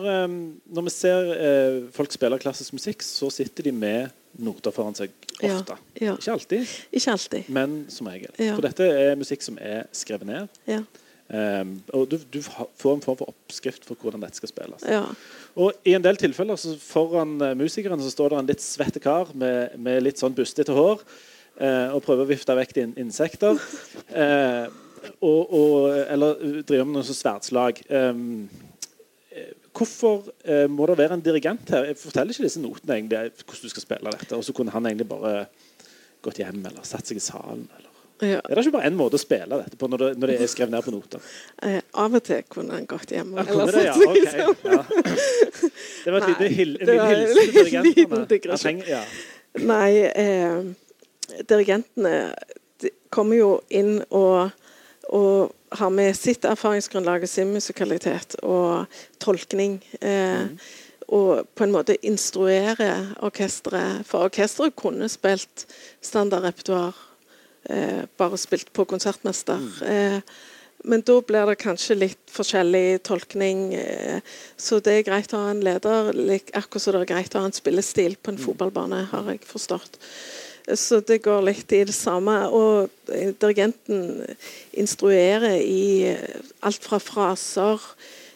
[0.73, 4.09] når vi ser eh, folk spille klassisk musikk, så sitter de med
[4.41, 5.09] noter foran seg
[5.43, 5.75] Ja, ofte.
[6.01, 6.13] ja.
[6.17, 6.63] Ikke alltid,
[6.95, 7.43] Ikke alltid.
[7.53, 8.31] men som regel.
[8.41, 8.55] Ja.
[8.57, 10.47] For dette er musikk som er skrevet ned.
[11.25, 14.85] Um, og du, du får en form for oppskrift for hvordan dette skal spilles.
[14.85, 15.07] ja.
[15.55, 18.99] Og I en del tilfeller så foran eh, musikeren så står det en litt svette
[18.99, 23.55] kar med, med litt sånn bustete hår uh, og prøver å vifte vekk in insekter.
[24.11, 24.67] Uh,
[25.29, 26.35] og, og, eller
[26.67, 27.79] driver med noe sånt sverdslag.
[27.87, 28.49] Um,
[29.75, 31.87] hvorfor uh, må det være en dirigent her?
[31.87, 34.91] Jeg forteller ikke disse notene egentlig hvordan du skal spille dette, og så kunne han
[34.91, 35.47] egentlig bare
[36.25, 37.63] gått hjem eller satt seg i salen.
[37.79, 37.84] Eller.
[38.21, 38.39] Ja.
[38.39, 40.47] Er det ikke bare én måte å spille dette på når det, når det er
[40.47, 41.19] skrevet ned på noter?
[41.63, 43.33] Eh, av og til kunne han gått hjem.
[43.35, 43.93] Og- kunne det, ja.
[43.93, 44.71] satt seg i Ok, sammen.
[44.71, 44.83] ja.
[46.05, 48.57] Det var et lite en en hilsen til dirigentene.
[48.61, 49.03] trenger- Ja.
[49.55, 50.63] Nei, eh,
[51.47, 52.33] dirigentene
[53.09, 54.51] kommer jo inn og,
[55.09, 58.87] og har med sitt erfaringsgrunnlag og sin musikalitet og
[59.19, 59.81] tolkning.
[60.01, 60.47] Eh,
[61.07, 64.03] Og på en måte instruere orkesteret.
[64.09, 65.67] For orkesteret kunne spilt
[66.01, 66.95] standardrepertoar,
[68.17, 69.63] bare spilt på konsertmester.
[69.85, 70.19] Eh,
[70.85, 73.73] men da blir det kanskje litt forskjellig tolkning.
[73.73, 74.19] Eh,
[74.57, 76.11] så det er greit å ha en leder,
[76.53, 79.97] akkurat som det er greit å ha en spillestil på en fotballbane, har jeg forstått.
[80.65, 82.37] Så det går litt i det samme.
[82.53, 84.25] Og eh, dirigenten
[84.77, 87.81] instruerer i eh, alt fra fraser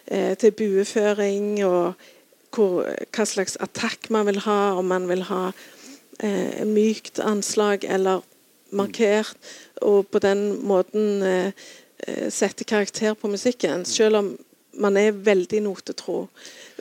[0.05, 2.09] eh, til bueføring og
[2.55, 2.81] hvor,
[3.13, 5.51] hva slags attakk man vil ha, om man vil ha
[6.17, 8.25] eh, mykt anslag eller
[8.75, 9.37] markert,
[9.81, 11.51] og på den måten eh,
[12.07, 14.31] eh, sette karakter på musikken, selv om
[14.79, 16.27] man er veldig notetro.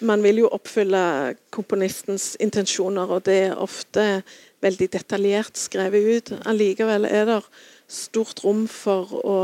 [0.06, 4.22] Man vil jo oppfylle komponistens intensjoner, og det er ofte
[4.62, 6.32] veldig detaljert skrevet ut.
[6.46, 7.40] Allikevel er det
[7.88, 9.38] stort rom for å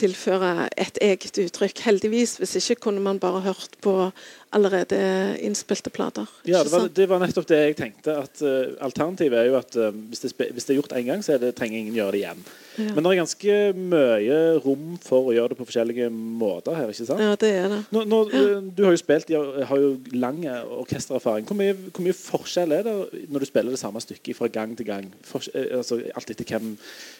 [0.00, 1.84] tilføre et eget uttrykk.
[1.86, 2.36] Heldigvis.
[2.40, 4.10] Hvis ikke kunne man bare hørt på
[4.52, 5.00] allerede
[5.40, 6.26] innspilte plater.
[6.48, 8.16] Ja, det var, det var nettopp det jeg tenkte.
[8.24, 11.24] at uh, Alternativet er jo at uh, hvis, det, hvis det er gjort én gang,
[11.24, 12.44] så er det, trenger ingen gjøre det igjen.
[12.80, 12.94] Ja.
[12.94, 16.92] Men det er ganske mye rom for å gjøre det på forskjellige måter her.
[16.92, 17.22] ikke sant?
[17.22, 17.80] ja, det er det.
[17.94, 19.32] Nå, nå, uh, du har jo spilt,
[19.70, 20.42] har jo lang
[20.80, 21.46] orkestererfaring.
[21.48, 22.96] Hvor mye, hvor mye forskjell er det
[23.30, 25.08] når du spiller det samme stykket fra gang til gang?
[25.26, 26.74] For, eh, altså, alt etter hvem,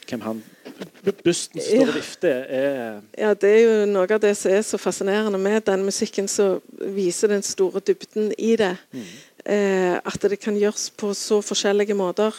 [0.08, 0.44] hvem han
[1.24, 4.62] Busten som står og vifter, er Ja, det er jo noe av det som er
[4.66, 6.60] så fascinerende med den musikken, som
[6.96, 8.74] viser den store dybden i det.
[9.46, 12.36] Eh, at det kan gjøres på så forskjellige måter.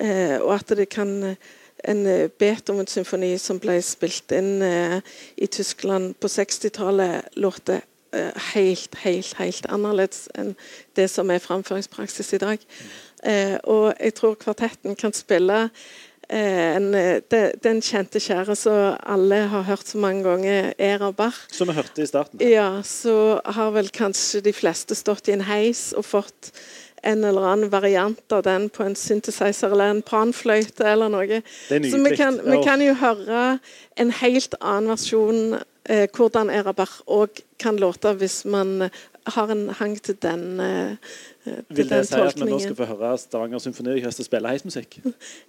[0.00, 1.36] Eh, og at det kan
[1.84, 4.98] En eh, Beethoven-symfoni som ble spilt inn eh,
[5.40, 7.80] i Tyskland på 60-tallet, låter
[8.16, 10.54] eh, helt, helt, helt annerledes enn
[10.98, 12.70] det som er framføringspraksis i dag.
[13.68, 15.66] Og jeg tror kvartetten kan spille
[16.32, 16.86] en,
[17.60, 21.42] den kjente kjære som alle har hørt så mange ganger, Era Bach.
[21.52, 22.40] Som vi hørte i starten.
[22.40, 26.54] Ja, så har vel kanskje de fleste stått i en heis og fått
[27.02, 31.42] en eller annen variant av den på en synthesizer eller en panfløyte eller noe.
[31.68, 33.58] Så vi kan, vi kan jo høre
[34.00, 39.66] en helt annen versjon eh, hvordan Erabach òg kan låte hvis man eh, har en
[39.78, 40.92] hang til den, eh,
[41.46, 45.00] eh, til Vil det si at vi nå skal få høre Stavanger Symfoniorkester spille heismusikk?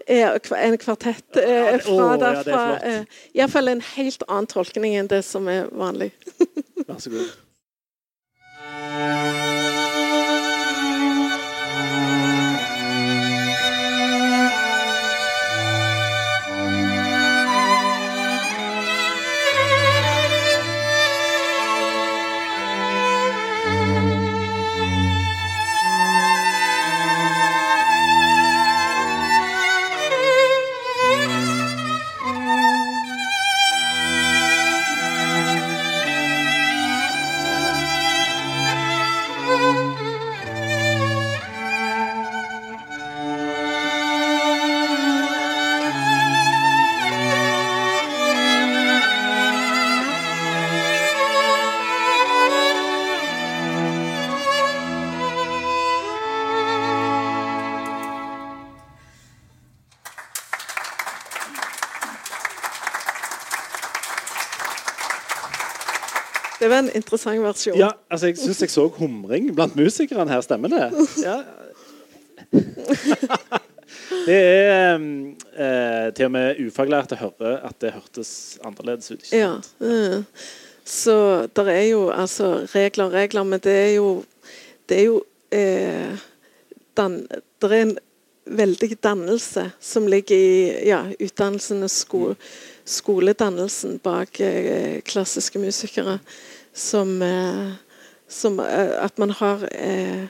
[0.08, 2.66] Kva- en kvartett eh, fra er derfra.
[2.68, 3.04] Ja, Eh,
[3.40, 6.12] Iallfall en helt annen tolkning enn det som er vanlig.
[6.88, 7.32] Vær så god.
[66.72, 67.78] var en interessant versjon.
[67.80, 70.42] Ja, altså Jeg syns jeg så humring blant musikerne her.
[70.46, 70.88] Stemmer det?
[71.24, 71.42] Ja.
[74.26, 75.06] Det er um,
[75.56, 79.32] eh, til og med ufaglærte hører at det hørtes annerledes ut.
[79.34, 79.56] Ja.
[79.82, 80.22] eh,
[80.86, 84.24] Så det er jo altså regler og regler, men det er jo
[84.90, 86.20] Det er jo eh,
[86.98, 87.28] dan,
[87.62, 87.98] Det er en
[88.46, 92.36] veldig dannelse som ligger i ja, utdannelsen og sko,
[92.86, 96.20] skoledannelsen bak eh, klassiske musikere.
[96.74, 97.74] Som, eh,
[98.28, 100.28] som eh, At man har eh,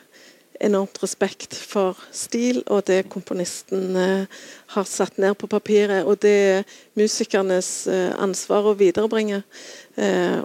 [0.61, 6.05] enormt respekt for stil og det komponisten har satt ned på papiret.
[6.05, 7.89] Og det er musikernes
[8.21, 9.39] ansvar å viderebringe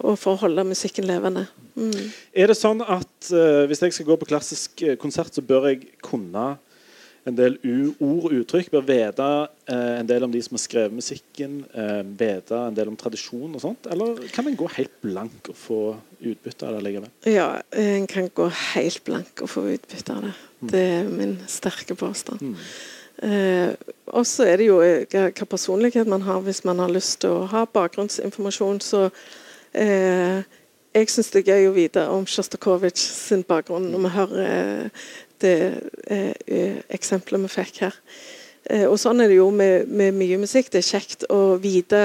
[0.00, 1.44] og for å holde musikken levende.
[1.76, 2.08] Mm.
[2.32, 6.54] Er det sånn at hvis jeg skal gå på klassisk konsert, så bør jeg kunne
[7.26, 8.70] en del ord og uttrykk?
[8.74, 9.28] Bør vite
[9.68, 11.58] eh, en del om de som har skrevet musikken?
[11.74, 13.88] Eh, vite en del om tradisjon og sånt?
[13.92, 15.80] Eller kan en gå helt blank og få
[16.20, 17.14] utbytte av det likevel?
[17.30, 20.36] Ja, en kan gå helt blank og få utbytte av det.
[20.72, 22.42] Det er min sterke påstand.
[22.42, 22.54] Mm.
[23.16, 23.72] Eh,
[24.12, 27.22] og så er det jo eh, hva hva personlighet man har hvis man har lyst
[27.24, 28.80] til å ha bakgrunnsinformasjon.
[28.84, 29.08] Så
[29.72, 30.44] eh,
[30.96, 35.06] jeg syns det er gøy å vite om Sjostakovitsj sin bakgrunn når vi hører eh,
[35.44, 35.56] det
[36.06, 37.96] eh, eh, eksempelet vi fikk her.
[38.70, 40.70] Eh, og sånn er det jo med, med mye musikk.
[40.72, 42.02] Det er kjekt å vite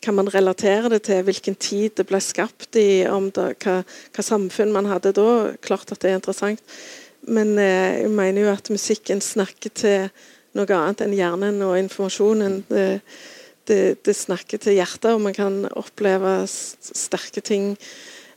[0.00, 4.24] hva man relaterer det til, hvilken tid det ble skapt i, om det, hva, hva
[4.24, 5.30] samfunn man hadde da.
[5.64, 6.62] Klart at det er interessant.
[7.28, 10.08] Men eh, jeg mener jo at musikken snakker til
[10.56, 12.62] noe annet enn hjernen og informasjonen.
[12.70, 12.86] Det,
[13.68, 17.74] det, det snakker til hjertet, og man kan oppleve sterke ting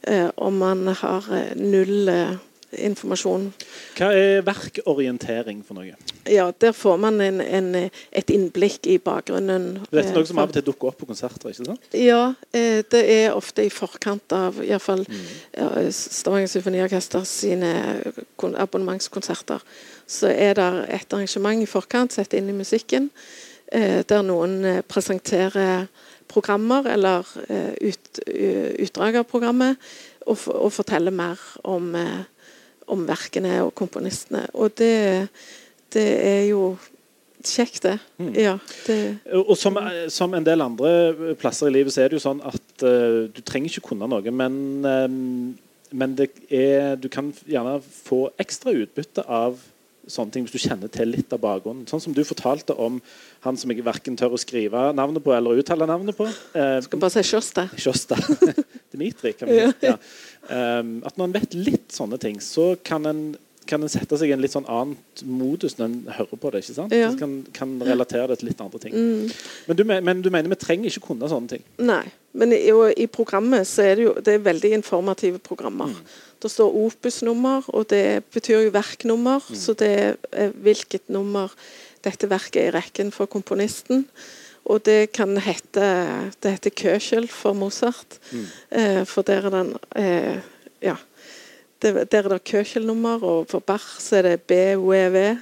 [0.04, 2.36] eh, om man har eh, null eh,
[2.78, 3.50] informasjon.
[3.98, 5.96] Hva er verkorientering for noe?
[6.30, 9.84] Ja, der får man en, en, et innblikk i bakgrunnen.
[9.90, 11.52] Dette er eh, noe som av og til dukker opp på konserter?
[11.52, 11.88] ikke sant?
[11.98, 17.74] Ja, eh, det er ofte i forkant av i hvert fall ja, Stavanger Symfoniorkester sine
[18.40, 19.64] abonnementskonserter.
[20.08, 23.10] Så er det et arrangement i forkant satt inn i musikken,
[23.72, 25.88] eh, der noen eh, presenterer
[26.34, 28.20] programmer eller eh, ut,
[28.80, 29.78] utdrag av programmet,
[30.26, 32.24] og, og forteller mer om, eh,
[32.92, 34.46] om verkene og komponistene.
[34.54, 35.28] Og det,
[35.94, 36.74] det er jo
[37.44, 37.98] kjekt, det.
[38.40, 38.58] Ja.
[38.88, 38.98] Det,
[39.34, 39.78] Og som,
[40.10, 43.42] som en del andre plasser i livet så er det jo sånn at uh, du
[43.44, 44.56] trenger ikke kunne noe, men,
[44.88, 45.08] eh,
[45.94, 49.60] men det er, du kan gjerne få ekstra utbytte av
[50.10, 51.86] sånne ting hvis du kjenner til litt av bakgrunnen.
[51.88, 53.00] Sånn som du fortalte om
[53.46, 56.28] han som jeg verken tør å skrive navnet på eller uttale navnet på.
[56.28, 57.68] Eh, skal bare si Sjosta.
[57.80, 58.18] Sjosta.
[58.94, 59.88] Dmitri, kan vi si.
[59.88, 59.96] Ja.
[60.50, 63.22] Um, at når en vet litt sånne ting, så kan en,
[63.70, 66.64] kan en sette seg i en litt sånn annen modus når en hører på det.
[66.66, 66.96] ikke sant?
[66.96, 67.14] Ja.
[67.20, 68.98] Kan, kan relatere det til litt andre ting.
[68.98, 69.32] Mm.
[69.70, 71.64] Men, du, men du mener vi trenger ikke kunne sånne ting?
[71.80, 72.04] Nei.
[72.34, 72.60] Men i,
[72.98, 75.94] i programmet så er det jo det er veldig informative programmer.
[76.44, 79.46] Det står opusnummer, og det betyr jo verknummer.
[79.56, 79.92] Så det
[80.34, 81.54] er hvilket nummer
[82.04, 84.08] dette verket er i rekken for komponisten.
[84.66, 88.20] Og det kan hete Det heter Köchel for Mozart.
[88.72, 90.38] Eh, for der er den eh,
[90.82, 90.96] Ja.
[91.82, 95.42] Der er det Köchel-nummer, og for Bach så er det BOEV-nummer.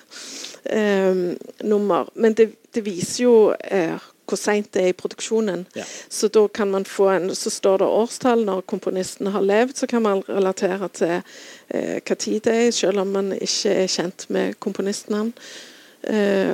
[2.15, 5.67] Men det, det viser jo eh, hvor seint det er i produksjonen.
[5.75, 5.83] Ja.
[6.09, 9.87] Så da kan man få en, så står det årstall når komponisten har levd, så
[9.87, 11.21] kan man relatere til
[11.69, 15.33] eh, hva tid det er, selv om man ikke er kjent med komponistnavn.
[15.35, 15.70] Eh,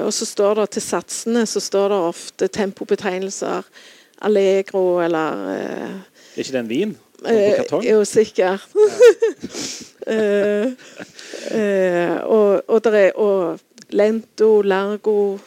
[0.03, 3.63] og så står det til satsene så står det ofte tempobetegnelser,
[4.21, 5.93] allegro eller eh,
[6.35, 6.97] Er ikke det en vin?
[7.25, 8.67] Eh, jo, sikkert.
[10.07, 10.67] Eh,
[11.51, 13.59] eh, og, og, det er, og
[13.91, 15.37] lento, largo,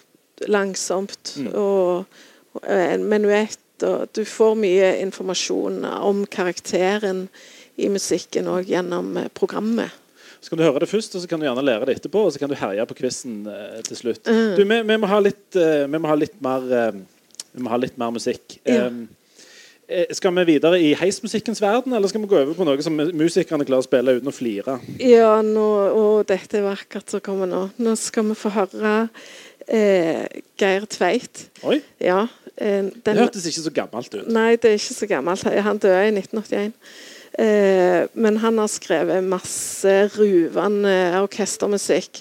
[0.53, 1.47] langsomt Mm.
[1.55, 2.05] og,
[2.53, 3.57] og en menuett.
[3.83, 7.29] Og du får mye informasjon om karakteren
[7.81, 9.97] i musikken òg gjennom eh, programmet.
[10.41, 12.25] Så kan du høre det først, og så kan du gjerne lære det etterpå.
[12.27, 14.25] Og så kan du herje på quizen eh, til slutt.
[14.25, 14.53] Mm.
[14.57, 17.01] Du, vi, vi, må litt, eh, vi må ha litt mer eh,
[17.51, 18.57] Vi må ha litt mer musikk.
[18.65, 18.87] Ja.
[18.87, 19.03] Eh,
[19.91, 22.97] eh, skal vi videre i heismusikkens verden, eller skal vi gå over på noe som
[22.97, 24.79] musikerne klarer å spille uten å flire?
[25.03, 25.69] Ja, nå,
[25.99, 27.67] og dette er vakkert som kommer nå.
[27.83, 28.95] Nå skal vi få høre
[29.67, 30.25] eh,
[30.61, 31.49] Geir Tveit.
[31.69, 32.25] Oi, Ja,
[32.61, 34.27] den, det hørtes ikke så gammelt ut.
[34.29, 35.45] Nei, det er ikke så gammelt.
[35.69, 36.75] Han døde i 1981.
[37.41, 42.21] Eh, men han har skrevet masse ruvende orkestermusikk.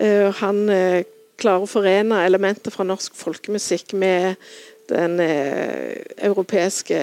[0.00, 1.02] Eh, han eh,
[1.36, 4.40] klarer å forene elementer fra norsk folkemusikk med
[4.88, 7.00] den eh, europeiske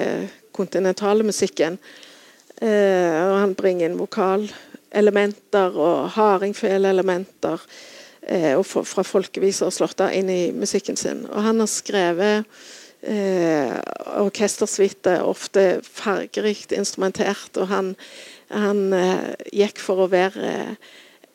[0.55, 1.77] kontinentale musikken.
[2.57, 7.65] Eh, og han bringer inn vokalelementer og hardingfelelementer
[8.21, 11.25] eh, fra folkeviser og slåtter inn i musikken sin.
[11.29, 12.63] Og han har skrevet
[13.03, 13.75] eh,
[14.19, 17.93] orkestersuite, ofte fargerikt instrumentert, og han,
[18.53, 20.75] han eh, gikk for å være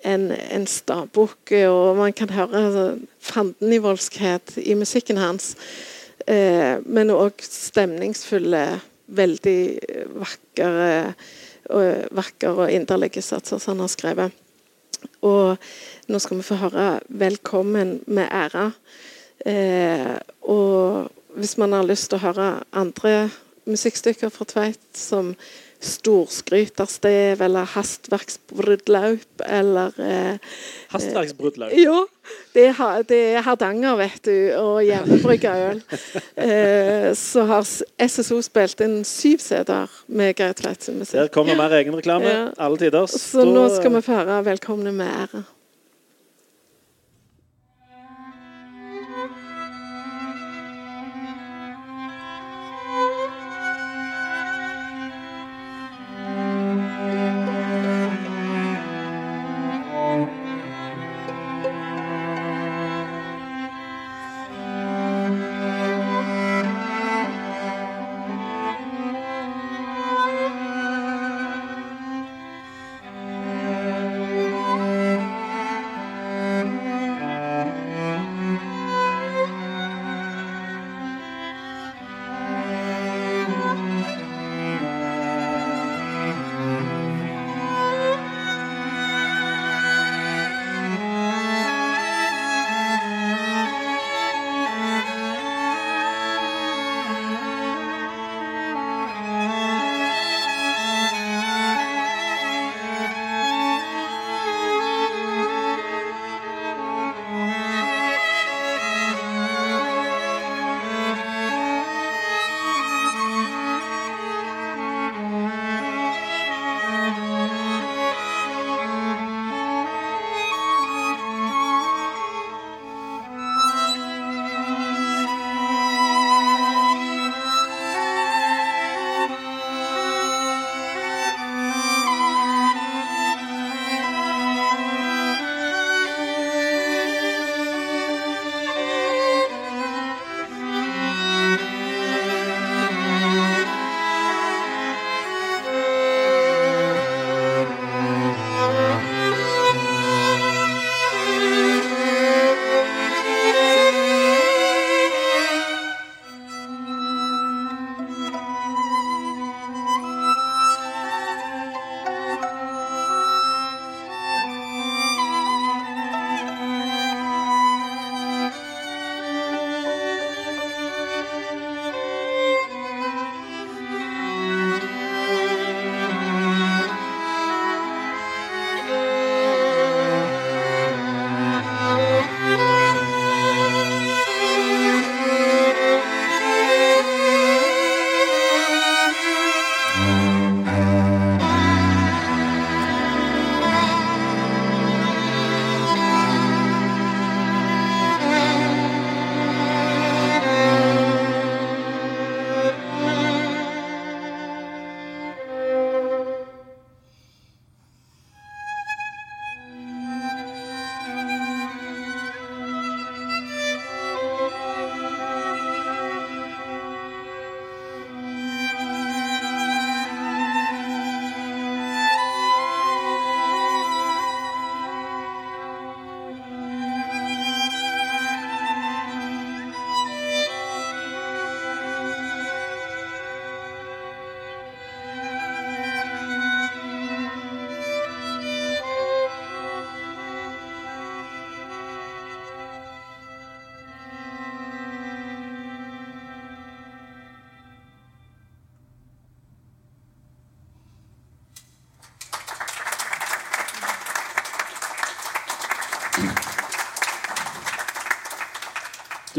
[0.06, 5.54] en, en stabukk, og man kan høre sånn fandenivoldskhet i musikken hans.
[6.28, 8.64] Eh, men òg stemningsfulle,
[9.08, 9.60] veldig
[10.20, 11.14] vakre
[11.72, 14.44] og, vakker og inderlige satser som han har skrevet.
[15.24, 15.56] Og
[16.10, 18.72] nå skal vi få høre 'Velkommen med ære'.
[19.46, 23.30] Eh, og hvis man har lyst til å høre andre
[23.68, 25.34] musikkstykker fra Tveit, som
[25.78, 30.38] 'Storskryterstev' eller 'Hastverksbrudlaup' eller eh,
[30.90, 31.70] Hastverksbrudlaug.
[31.72, 32.00] ja,
[32.54, 35.82] det er, det er Hardanger, vet du, og hjemmebrygga øl.
[36.36, 37.62] Eh, så har
[38.08, 41.20] SSO spilt inn syv CD-er med Geir Tveit sin musikk.
[41.20, 42.26] Der kommer mer egenreklame.
[42.26, 42.42] Ja.
[42.58, 43.06] Alle tider.
[43.06, 45.44] Så nå skal vi få høre 'Velkomne med ære'.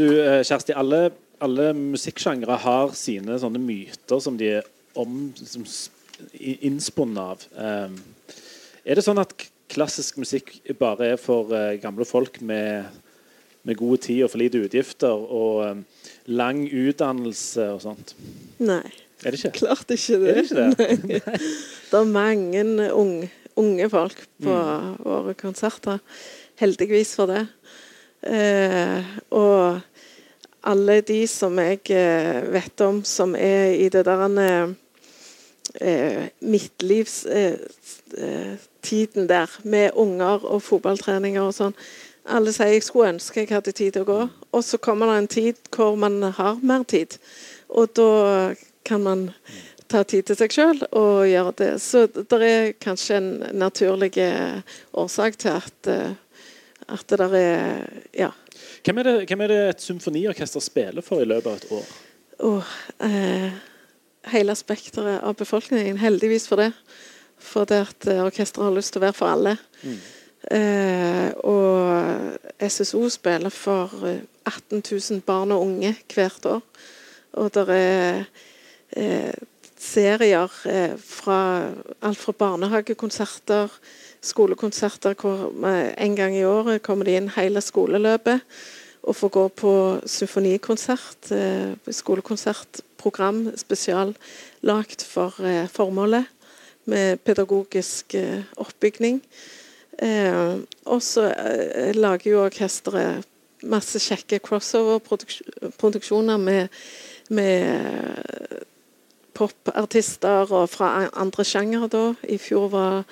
[0.00, 1.10] Du, eh, Kjersti, alle,
[1.44, 5.66] alle musikksjangre har sine sånne myter som de er om, som
[6.40, 7.44] innspunnet av.
[7.52, 7.98] Um,
[8.84, 9.34] er det sånn at
[9.70, 12.88] klassisk musikk bare er for uh, gamle folk med,
[13.68, 15.84] med god tid og for lite utgifter og um,
[16.32, 18.16] lang utdannelse og sånt?
[18.58, 18.82] Nei,
[19.20, 19.52] Er det ikke?
[19.60, 20.32] klart ikke det.
[20.32, 21.20] Er det ikke det?
[21.28, 21.38] Nei.
[21.90, 23.30] Det er mange unge,
[23.60, 24.58] unge folk på
[25.04, 26.00] våre konserter.
[26.60, 27.44] Heldigvis for det.
[28.22, 29.80] Eh, og
[30.68, 34.68] alle de som jeg eh, vet om som er i det der eh,
[35.80, 41.74] eh, midtlivstiden eh, der, med unger og fotballtreninger og sånn.
[42.28, 44.28] Alle sier jeg skulle ønske jeg hadde tid til å gå.
[44.52, 47.16] Og så kommer det en tid hvor man har mer tid.
[47.72, 48.54] Og da
[48.84, 49.30] kan man
[49.88, 51.82] ta tid til seg sjøl og gjøre det.
[51.82, 54.12] Så det er kanskje en naturlig
[54.92, 55.88] årsak til at,
[56.92, 58.30] at det der er Ja.
[58.84, 61.90] Hvem er, det, hvem er det et symfoniorkester spiller for i løpet av et år?
[62.40, 62.70] Oh,
[63.04, 63.52] eh,
[64.32, 65.98] hele spekteret av befolkningen.
[66.00, 66.72] Heldigvis for det.
[67.38, 69.56] For det at eh, orkesteret har lyst til å være for alle.
[70.50, 76.62] Eh, og SSO spiller for eh, 18 000 barn og unge hvert år.
[77.40, 78.24] Og det er
[78.96, 79.34] eh,
[79.80, 81.40] serier eh, fra
[82.02, 83.68] alt fra barnehagekonserter,
[84.20, 88.40] skolekonserter hvor eh, en gang i året kommer de inn hele skoleløpet
[89.00, 89.72] og får gå på
[90.04, 96.24] symfonikonsert, eh, skolekonsertprogram spesiallagt for eh, formålet,
[96.90, 98.14] med pedagogisk
[98.56, 99.20] oppbygning.
[100.86, 101.34] Og så
[101.94, 103.24] lager jo orkesteret
[103.62, 106.68] masse kjekke crossover-produksjoner med,
[107.28, 107.70] med
[109.40, 112.04] popartister og fra andre sjangere da.
[112.28, 113.04] I fjor var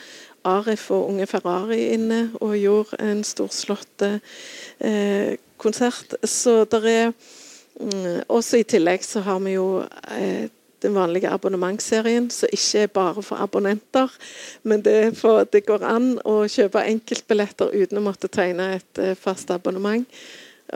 [0.44, 6.14] Arif og Unge Ferrari inne og gjorde en storslått eh, konsert.
[6.22, 7.10] Så det er
[7.80, 9.82] mm, Også i tillegg så har vi jo
[10.14, 10.48] eh,
[10.82, 14.12] den vanlige abonnementsserien, som ikke er bare for abonnenter.
[14.62, 19.16] Men det, for, det går an å kjøpe enkeltbilletter uten å måtte tegne et eh,
[19.18, 20.06] fast abonnement.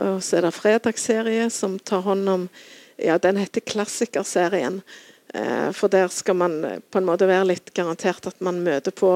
[0.01, 2.47] Og så er det fredagsserie som tar hånd om
[3.01, 4.83] Ja, den heter Klassikerserien.
[5.33, 8.93] Eh, for der skal man eh, på en måte være litt garantert at man møter
[8.93, 9.09] på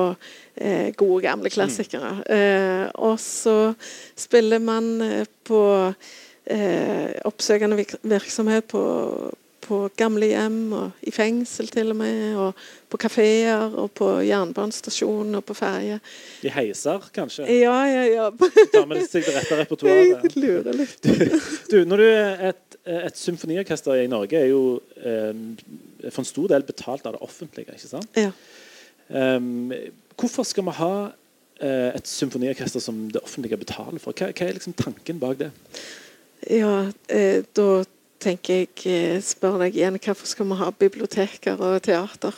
[0.55, 2.15] eh, gode, gamle klassikere.
[2.25, 2.89] Mm.
[3.05, 3.73] og så
[4.17, 4.87] spiller man
[5.45, 5.61] på
[7.27, 7.75] oppsøkende
[8.07, 8.81] virksomhet på,
[9.67, 15.43] på gamlehjem og i fengsel til og med, og på kafeer og på jernbanestasjon og
[15.45, 15.99] på ferje.
[16.47, 17.49] I heiser, kanskje?
[17.51, 18.29] Ja, ja, ja.
[18.71, 20.23] Tar med seg det rette repertoaret?
[20.23, 21.11] Jeg lurer litt.
[21.67, 25.33] Du, når du er et, et symfoniorkester i Norge, er jo eh,
[26.09, 27.73] for en stor del betalt av det offentlige.
[27.73, 28.17] ikke sant?
[28.17, 28.31] Ja.
[29.07, 29.71] Um,
[30.19, 30.93] hvorfor skal vi ha
[31.61, 34.15] eh, et symfoniorkester som det offentlige betaler for?
[34.15, 35.51] Hva, hva er liksom tanken bak det?
[36.51, 37.83] Ja, eh, da
[38.23, 42.35] tenker jeg eh, Spør deg igjen hvorfor skal vi ha biblioteker og teater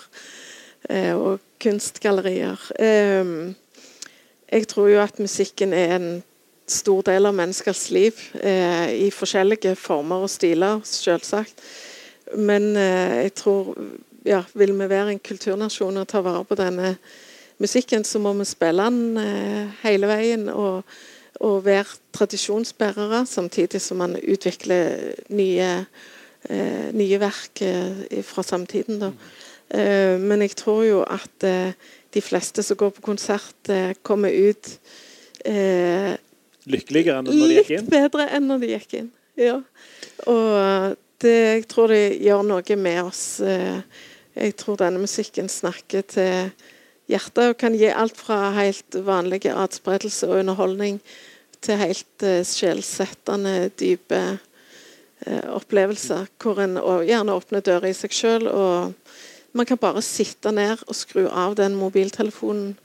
[0.89, 2.69] eh, og kunstgallerier?
[2.79, 3.33] Eh,
[4.49, 6.09] jeg tror jo at musikken er en
[6.71, 11.63] stor del av menneskers liv eh, i forskjellige former og stiler, selvsagt.
[12.37, 13.73] Men eh, jeg tror
[14.27, 16.97] ja, Vil vi være en kulturnasjon og ta vare på denne
[17.57, 20.49] musikken, så må vi spille den eh, hele veien.
[20.49, 20.83] og
[21.39, 25.85] og være tradisjonsbærere, samtidig som man utvikler nye,
[26.49, 28.99] eh, nye verk eh, fra samtiden.
[28.99, 29.11] Da.
[29.69, 31.45] Eh, men jeg tror jo at
[32.13, 33.71] de fleste som går på konsert,
[34.03, 34.79] kommer ut
[35.45, 36.17] eh,
[36.69, 37.85] Lykkeligere enn når de gikk inn?
[37.85, 39.11] litt bedre enn når de gikk inn.
[39.39, 39.57] Ja.
[40.29, 43.23] Og det, jeg tror det gjør noe med oss.
[43.41, 43.81] Eh,
[44.39, 46.51] Jeg tror denne musikken snakker til
[47.09, 50.99] hjertet og kan gi alt fra helt vanlige atspredelse og underholdning
[51.65, 54.21] til helt eh, sjelsettende, dype
[55.25, 56.29] eh, opplevelser.
[56.39, 58.93] Hvor en gjerne åpner dører i seg sjøl, og
[59.57, 62.77] man kan bare sitte ned og skru av den mobiltelefonen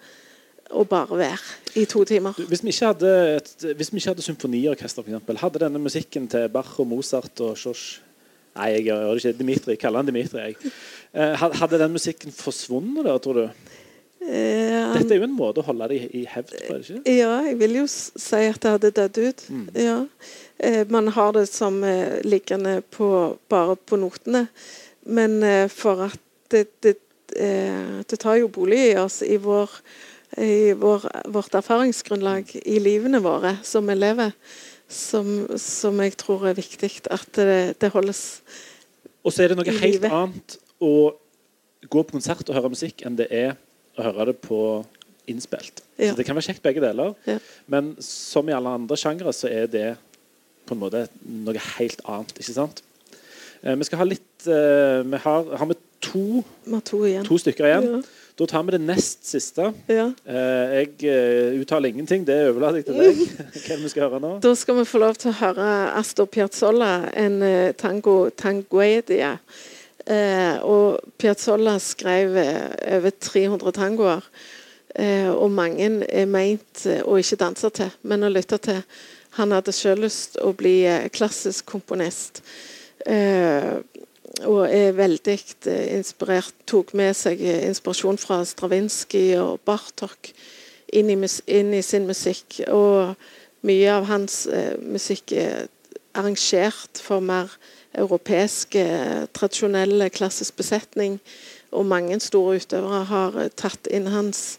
[0.71, 1.39] og bare være
[1.81, 2.33] i to timer.
[2.49, 6.49] Hvis vi ikke hadde, et, hvis vi ikke hadde symfoniorkester, eksempel, hadde denne musikken til
[6.49, 8.01] Bach og Mozart og Sjosj
[8.55, 9.39] Nei, jeg gjør det ikke.
[9.39, 9.73] Dimitri.
[9.75, 10.39] Jeg kaller han Dimitri.
[10.39, 10.73] Jeg.
[11.11, 13.73] Eh, Hadde den musikken forsvunnet, da, tror du?
[14.25, 17.01] Um, Dette er jo en måte å holde det i, i hevd på, ikke?
[17.12, 19.43] Ja, jeg vil jo si at det hadde dødd ut.
[19.77, 19.99] Ja.
[20.62, 23.09] Eh, man har det som eh, liggende på,
[23.53, 24.47] bare på notene.
[25.05, 26.21] Men eh, for at
[26.55, 26.97] det, det,
[27.35, 29.73] det tar jo bolig i oss, i, vår,
[30.41, 34.32] i vår, vårt erfaringsgrunnlag i livene våre som vi lever,
[34.89, 35.28] som,
[35.61, 38.41] som jeg tror er viktig at det, det holdes
[39.24, 40.11] Og så er det noe helt livet.
[40.12, 40.91] annet å
[41.89, 43.55] gå på konsert og høre musikk enn det er
[43.99, 44.59] å høre det på
[45.30, 45.82] innspilt.
[45.97, 46.11] Ja.
[46.12, 47.39] Så Det kan være kjekt begge deler, Ja.
[47.70, 49.87] men som i alle andre sjangere så er det
[50.66, 52.32] på en måte noe helt annet.
[52.41, 52.82] ikke sant?
[53.62, 56.43] Eh, vi skal ha litt eh, Vi har, har vi to,
[56.85, 57.24] to igjen.
[57.24, 57.89] to stykker igjen.
[57.95, 58.03] Ja.
[58.35, 59.68] Da tar vi det nest siste.
[59.87, 60.09] Ja.
[60.26, 62.24] Eh, jeg eh, uttaler ingenting.
[62.26, 63.20] Det overlater jeg til deg.
[63.68, 64.32] Hva vi skal høre nå?
[64.43, 69.37] Da skal vi få lov til å høre Astor Piazzolla, en eh, tango tanguedia.
[70.05, 74.26] Eh, og Piazzolla skrev eh, over 300 tangoer.
[74.99, 78.82] Eh, og mange er meint å ikke danse til, men å lytte til.
[79.39, 80.80] Han hadde selv lyst å bli
[81.14, 82.43] klassisk komponist.
[83.07, 83.78] Eh,
[84.43, 85.39] og er veldig
[85.70, 86.55] eh, inspirert.
[86.66, 90.32] Tok med seg eh, inspirasjon fra Stravinskij og Bartok
[90.95, 92.61] inn i, inn i sin musikk.
[92.72, 93.14] Og
[93.64, 95.68] mye av hans eh, musikk er
[96.14, 97.51] arrangert for mer
[97.95, 101.20] europeisk, tradisjonelle tradisjonell klassisk besetning.
[101.74, 104.59] Og mange store utøvere har eh, tatt inn hans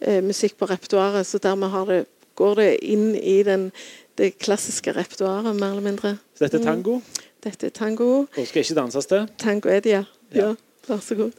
[0.00, 2.00] eh, musikk på repertoaret, så dermed har det,
[2.38, 3.70] går det inn i den,
[4.18, 6.16] det klassiske repertoaret, mer eller mindre.
[6.34, 6.98] Så dette er tango,
[7.46, 8.06] Dette er tango.
[8.36, 9.28] og skal ikke danses til.
[9.38, 10.04] Tango Edia.
[10.34, 10.48] Ja.
[10.48, 10.54] Ja,
[10.88, 11.30] vær så god.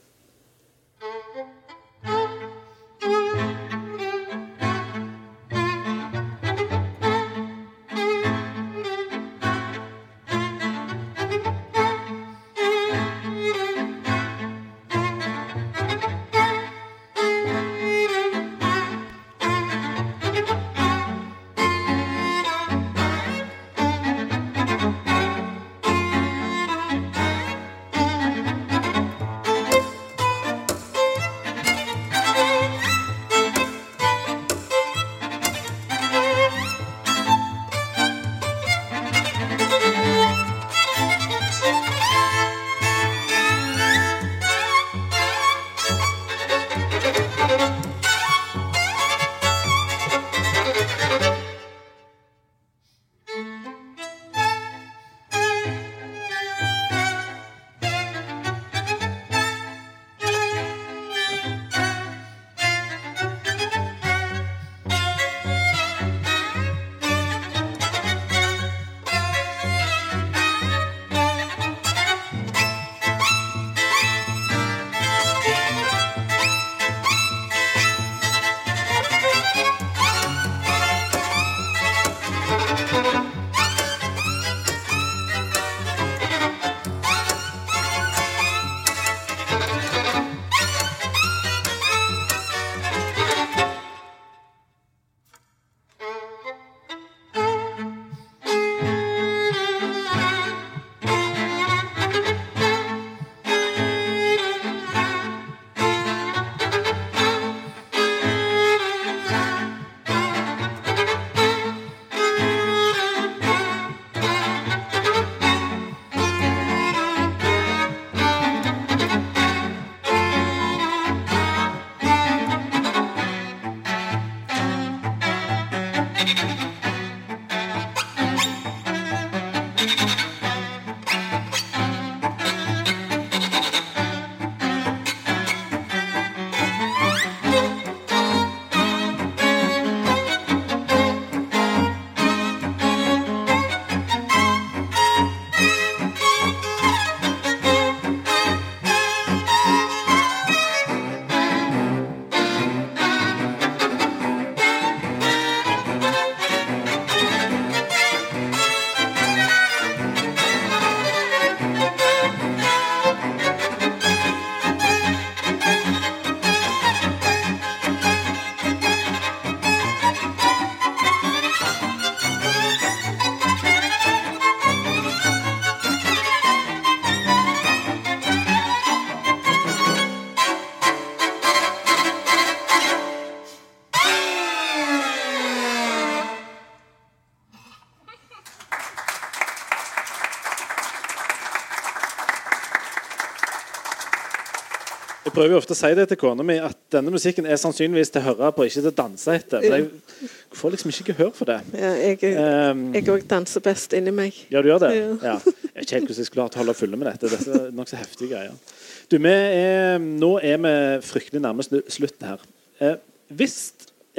[195.38, 198.24] Prøver jo ofte å si det til kona mi at denne musikken er sannsynligvis til
[198.24, 199.64] å høre på, ikke til å danse etter.
[199.64, 201.60] Men jeg får liksom ikke gehør for det.
[201.78, 202.90] Ja, jeg Um,
[203.30, 204.36] danser best inni meg.
[204.52, 204.92] Ja, du gjør det?
[204.98, 205.08] Ja.
[205.22, 205.36] Ja.
[205.38, 207.30] Jeg vet ikke helt hvordan jeg skulle hatt holde fulle med dette.
[207.32, 208.78] Dette er nokså heftige greier.
[209.12, 210.74] Du, vi er, nå er vi
[211.08, 212.44] fryktelig nærme slutten her.
[212.84, 212.98] Eh,
[213.40, 213.58] hvis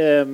[0.00, 0.30] eh,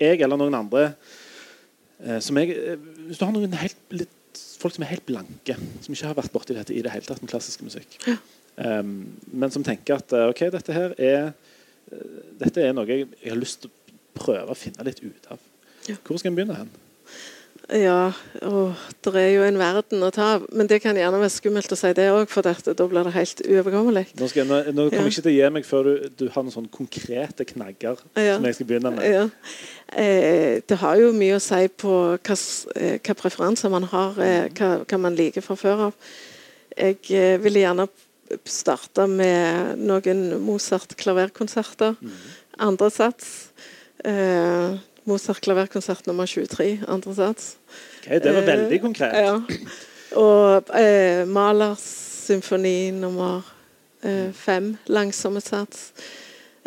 [0.00, 4.74] jeg eller noen andre eh, som jeg, eh, Hvis du har noen helt, litt, folk
[4.76, 7.32] som er helt blanke, som ikke har vært borti dette i det hele tatt med
[7.32, 7.96] klassisk musikk,
[8.60, 8.82] eh,
[9.32, 12.06] men som tenker at eh, OK, dette her er eh,
[12.40, 15.38] dette er noe jeg, jeg har lyst til å prøve å finne litt ut av.
[15.88, 15.96] Ja.
[16.06, 16.70] Hvor skal en begynne hen?
[17.70, 18.10] Ja,
[18.50, 18.72] og
[19.06, 20.46] det er jo en verden å ta av.
[20.58, 23.12] Men det kan gjerne være skummelt å si det òg, for dette, da blir det
[23.14, 24.02] helt uoverkommelig.
[24.18, 25.02] Nå, skal, jeg- nå, nå kommer Ja.
[25.04, 28.34] jeg ikke til å gi meg før du, du har noen sånne konkrete knagger Ja.
[28.36, 29.06] som jeg skal begynne med.
[29.06, 29.28] Ja.
[29.94, 32.36] Eh, det har jo mye å si på hva,
[32.76, 35.94] eh, hva preferanser man har, eh, hva, hva man liker fra før av.
[36.76, 37.88] Jeg eh, ville gjerne
[38.46, 41.96] starte med noen Mozart-klaverkonserter.
[42.60, 43.50] Andre sats.
[44.04, 44.78] Eh,
[45.08, 47.56] Mozart klaverkonsert nummer 23, andre sats.
[48.00, 49.14] Okay, det var Eh, veldig konkret.
[49.16, 49.40] Ja.
[50.16, 51.84] Og eh, Malers
[52.26, 53.42] symfoni nummer
[54.02, 55.92] eh, fem, langsomme sats.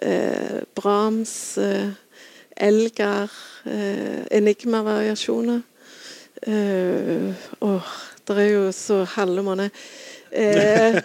[0.02, 1.94] Eh, Brahms, eh,
[2.58, 3.32] Elgar,
[3.66, 5.62] eh, Enigma-variasjoner.
[6.48, 7.94] Eh, åh,
[8.28, 9.70] det er jo så halve måned.
[10.34, 11.02] Eh,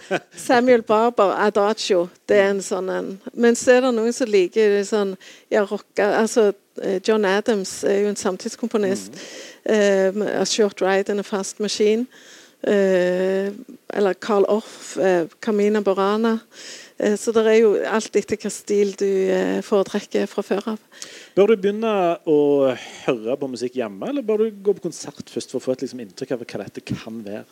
[0.47, 2.07] Samuel Barber, Adagio.
[2.25, 3.11] Det er en sånn en.
[3.37, 5.13] Men så er det noen som liker sånn
[5.53, 6.49] ja, rocka altså,
[6.81, 9.21] eh, John Adams er jo en samtidskomponist.
[9.69, 12.07] Eh, med A Short Ride in a Fast Machine.
[12.61, 13.53] Eh,
[13.93, 16.39] eller Carl Orff, eh, Camina Borana.
[16.97, 21.05] Eh, så det er jo alt etter hvilken stil du eh, foretrekker fra før av.
[21.37, 21.93] Bør du begynne
[22.27, 22.39] å
[23.05, 25.85] høre på musikk hjemme, eller bør du gå på konsert først for å få et
[25.85, 27.45] liksom, inntrykk av hva dette kan være?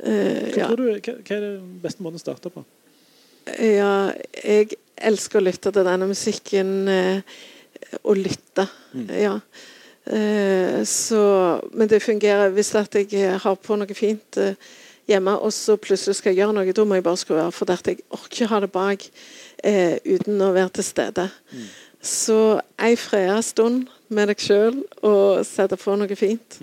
[0.00, 0.68] Eh, Hva, ja.
[0.70, 2.64] tror du, hva, hva er den beste måten å starte på?
[3.60, 4.12] Ja,
[4.44, 6.74] jeg elsker å lytte til denne musikken.
[6.88, 7.40] Eh,
[8.06, 8.66] å lytte,
[9.16, 9.34] ja.
[10.10, 11.22] Eh, så,
[11.74, 14.38] men det fungerer hvis at jeg har på noe fint
[15.10, 16.74] hjemme, og så plutselig skal jeg gjøre noe.
[16.76, 19.06] Da må jeg bare skru av, for at jeg orker ikke ha det bak
[19.66, 21.26] eh, uten å være til stede.
[22.00, 22.38] Så
[22.80, 26.60] ei freda stund med deg sjøl og sette på noe fint.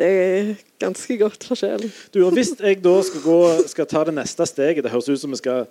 [0.00, 1.82] Det er ganske godt forskjell.
[2.14, 3.38] Du, og Hvis jeg da skal, gå,
[3.68, 5.66] skal ta det neste steget Det høres ut som vi skal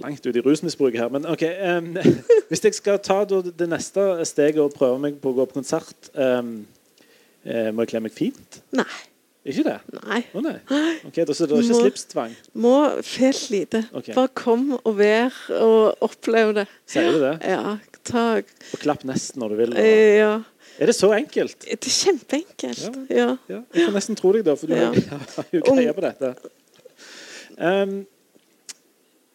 [0.00, 1.10] langt ut i rusmisbruket her.
[1.12, 1.42] Men ok,
[1.76, 1.90] um,
[2.48, 6.08] hvis jeg skal ta det neste steget og prøve meg på å gå på konsert,
[6.16, 6.40] eh,
[7.74, 8.62] må jeg kle meg fint?
[8.72, 8.88] Nei.
[9.42, 9.78] Ikke det?
[9.96, 10.20] Nei.
[10.38, 10.54] Oh, nei.
[11.02, 12.34] Ok, Da er det ikke slipstvang?
[12.62, 13.80] Må fælt lite.
[13.90, 14.14] Okay.
[14.14, 16.68] Bare kom og vær og opplev det.
[16.86, 17.32] Sier du det?
[17.50, 17.74] Ja,
[18.06, 19.74] ta Og klapp nesten når du vil?
[19.74, 19.82] Og...
[19.82, 20.32] eh, Ja.
[20.80, 21.66] Er det så enkelt?
[21.66, 22.84] Det er kjempeenkelt.
[23.10, 23.28] Ja.
[23.50, 24.90] Ja, jeg kan nesten tro deg, da, for du Ja.
[24.92, 26.34] har jo greie på dette.
[27.58, 28.06] Um,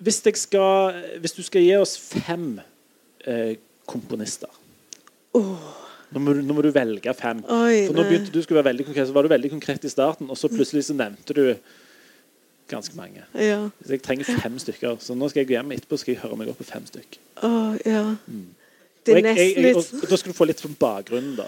[0.01, 2.59] hvis, skal, hvis du skal gi oss fem
[3.25, 3.55] eh,
[3.89, 4.49] komponister
[5.38, 7.41] nå, må du, nå må du velge fem.
[7.51, 9.91] Oi, For nå begynte du skulle være veldig konkret, så var du veldig konkret i
[9.91, 11.43] starten, og så plutselig så nevnte du
[12.71, 13.25] ganske mange.
[13.35, 13.59] Ja.
[13.83, 16.39] Så jeg trenger fem stykker, så nå skal jeg gå hjem etterpå skal jeg høre
[16.39, 17.19] meg opp på fem stykker.
[17.47, 18.03] Oh, ja.
[18.27, 18.47] Mm.
[19.15, 21.35] Det er nesten litt og, da skal du få litt bakgrunnen.
[21.39, 21.47] da.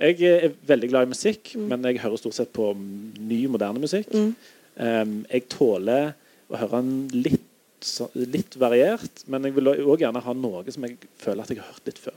[0.00, 1.68] Jeg er veldig glad i musikk, Mm.
[1.68, 4.08] men jeg hører stort sett på ny, moderne musikk.
[4.14, 4.34] Mm.
[4.80, 6.14] Um, jeg tåler
[6.50, 7.46] å høre den litt,
[7.82, 11.58] så, litt variert, men jeg vil òg gjerne ha noe som jeg føler at jeg
[11.58, 12.14] har hørt litt før.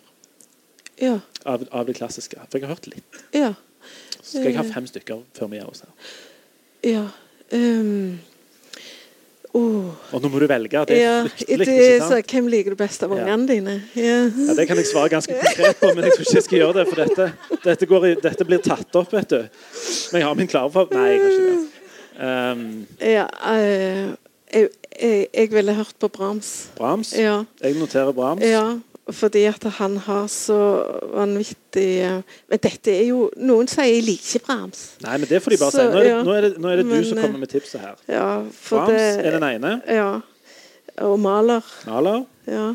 [1.02, 1.20] Ja.
[1.46, 2.38] Av, av det klassiske.
[2.50, 3.24] For jeg har hørt litt.
[3.34, 3.54] Ja.
[4.22, 4.72] Så skal jeg ha Eh.
[4.74, 5.90] fem stykker før vi gjør oss her.
[6.84, 7.08] ja.
[7.52, 8.20] Um.
[9.54, 9.92] Oh.
[10.12, 10.80] Og nå må du velge.
[10.90, 11.58] Det er Ja, fryktelig.
[11.60, 13.36] det, ikke så, hvem liker du best av Ja.
[13.38, 13.76] dine?
[13.94, 14.16] Ja.
[14.48, 16.74] Ja, det kan jeg svare ganske konkret på, men jeg tror ikke jeg skal gjøre
[16.80, 16.88] det.
[16.90, 17.34] For dette,
[17.64, 19.38] dette, går i, dette blir tatt opp, vet du.
[20.12, 21.70] Men jeg har min klare for Nei, jeg har ikke det.
[22.14, 24.14] Um, ja uh,
[24.54, 24.68] jeg,
[25.02, 26.70] jeg, jeg ville hørt på Brahms.
[26.78, 27.14] Brahms.
[27.18, 27.44] Ja.
[27.62, 28.42] Jeg noterer Brahms.
[28.46, 28.80] Ja,
[29.12, 30.58] fordi at han har så
[31.12, 34.84] vanvittig eh, Men dette er jo Noen sier jeg liker ikke Brahms.
[35.04, 35.84] Nei, men det får de bare si.
[35.84, 36.22] Nå er det, ja.
[36.24, 37.98] nå er det, nå er det du som eh, kommer med tipset her.
[38.08, 38.28] Ja,
[38.70, 39.74] Brahms det er den ene.
[39.92, 40.08] Ja.
[41.04, 41.68] Og Maler.
[41.90, 42.24] Maler.
[42.48, 42.70] Ja.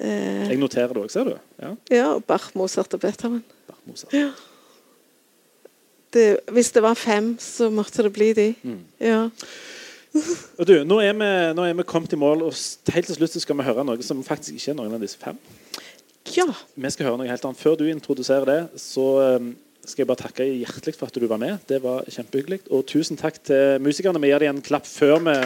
[0.00, 1.36] Eh, Jeg noterer det òg, ser du.
[1.60, 1.74] Ja.
[1.92, 3.44] ja, og Bach, Mozart og Beethoven.
[3.68, 4.16] Bach, Mozart.
[4.16, 4.30] Ja.
[6.12, 8.48] Det, hvis det var fem, så måtte det bli de.
[8.62, 8.80] Mm.
[9.00, 9.20] Ja.
[10.12, 13.36] Og du, nå er, vi, nå er vi kommet i mål, og helt til slutt
[13.40, 15.38] skal vi høre noe som faktisk ikke er noen av disse fem.
[16.36, 16.46] ja.
[16.76, 17.60] Vi skal høre noe helt annet.
[17.60, 19.06] Før du introduserer det, så
[19.40, 19.52] um,
[19.82, 21.58] skal jeg bare takke hjertelig for at du var med.
[21.68, 22.60] Det var kjempehyggelig.
[22.70, 24.20] Og tusen takk til musikerne.
[24.22, 25.38] Vi gir dem en klapp før vi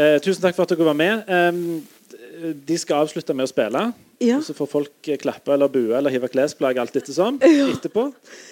[0.00, 1.26] Eh, tusen takk for at dere var med.
[1.28, 3.82] Eh, de skal avslutte med å spille.
[4.20, 4.36] Ja.
[4.36, 7.38] Og så får folk eh, klappe eller bue eller hive klesplagg alt ettersom.
[7.40, 8.10] Etterpå.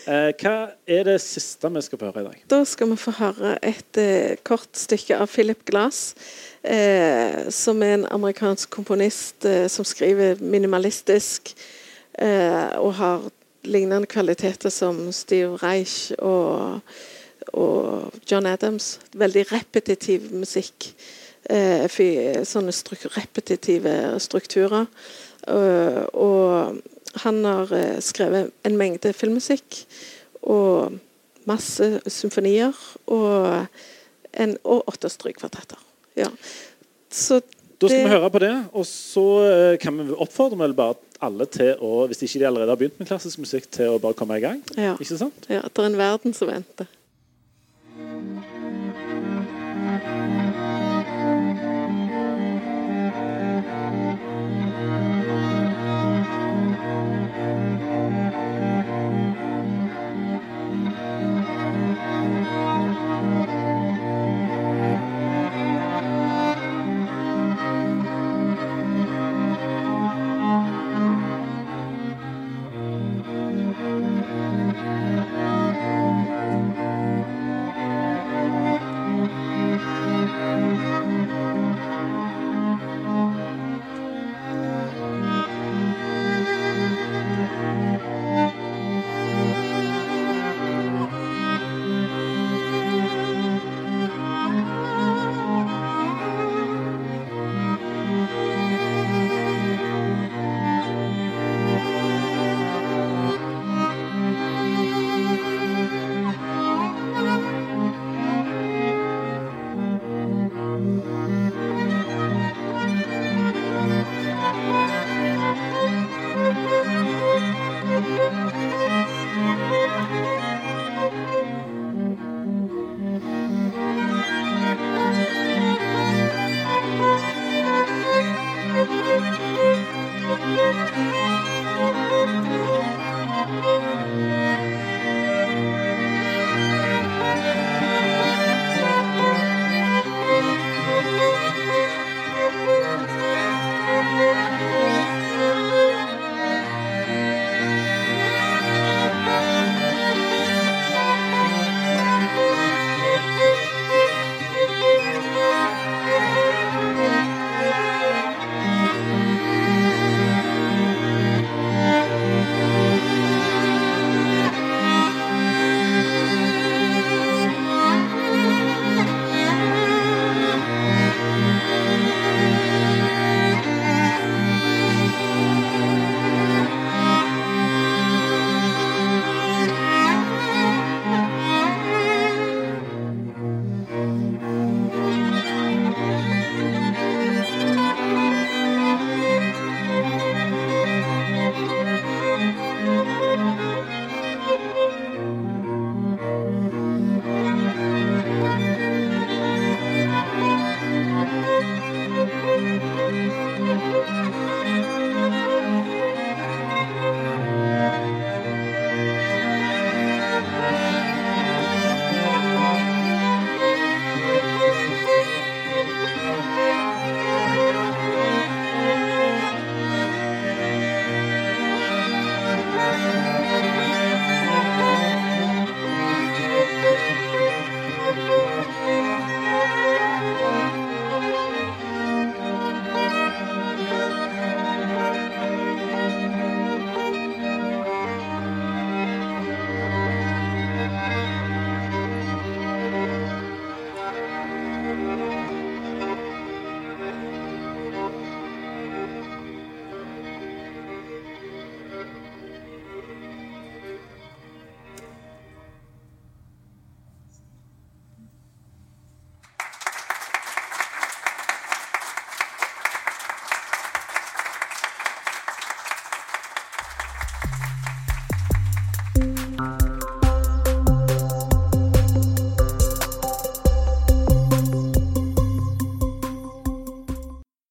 [0.09, 0.55] Eh, hva
[0.89, 2.39] er det siste vi skal få høre i dag?
[2.49, 6.15] Da skal vi få høre et eh, kort stykke av Philip Glass,
[6.65, 11.53] eh, som er en amerikansk komponist eh, som skriver minimalistisk
[12.17, 13.29] eh, og har
[13.69, 16.81] lignende kvaliteter som Steve Reich og,
[17.53, 18.95] og John Adams.
[19.13, 20.95] Veldig repetitiv musikk.
[21.49, 24.89] Eh, sånne struk repetitive strukturer.
[25.49, 26.81] Eh, og
[27.25, 29.83] han har eh, skrevet en mengde filmmusikk.
[30.49, 30.99] Og
[31.49, 32.77] masse symfonier
[33.09, 33.67] og,
[34.37, 35.81] en, og åtte strykkvartetter.
[36.19, 36.29] Ja.
[37.11, 37.41] Så
[37.79, 40.97] Da skal Det- vi høre på det, og så eh, kan vi oppfordre vel bare
[41.23, 44.15] alle til å, hvis ikke de allerede har begynt med klassisk musikk, til å bare
[44.19, 44.59] komme i gang.
[44.77, 44.97] Ja.
[44.99, 45.47] Ikke sant?
[45.49, 46.89] ja, det er en verden som venter.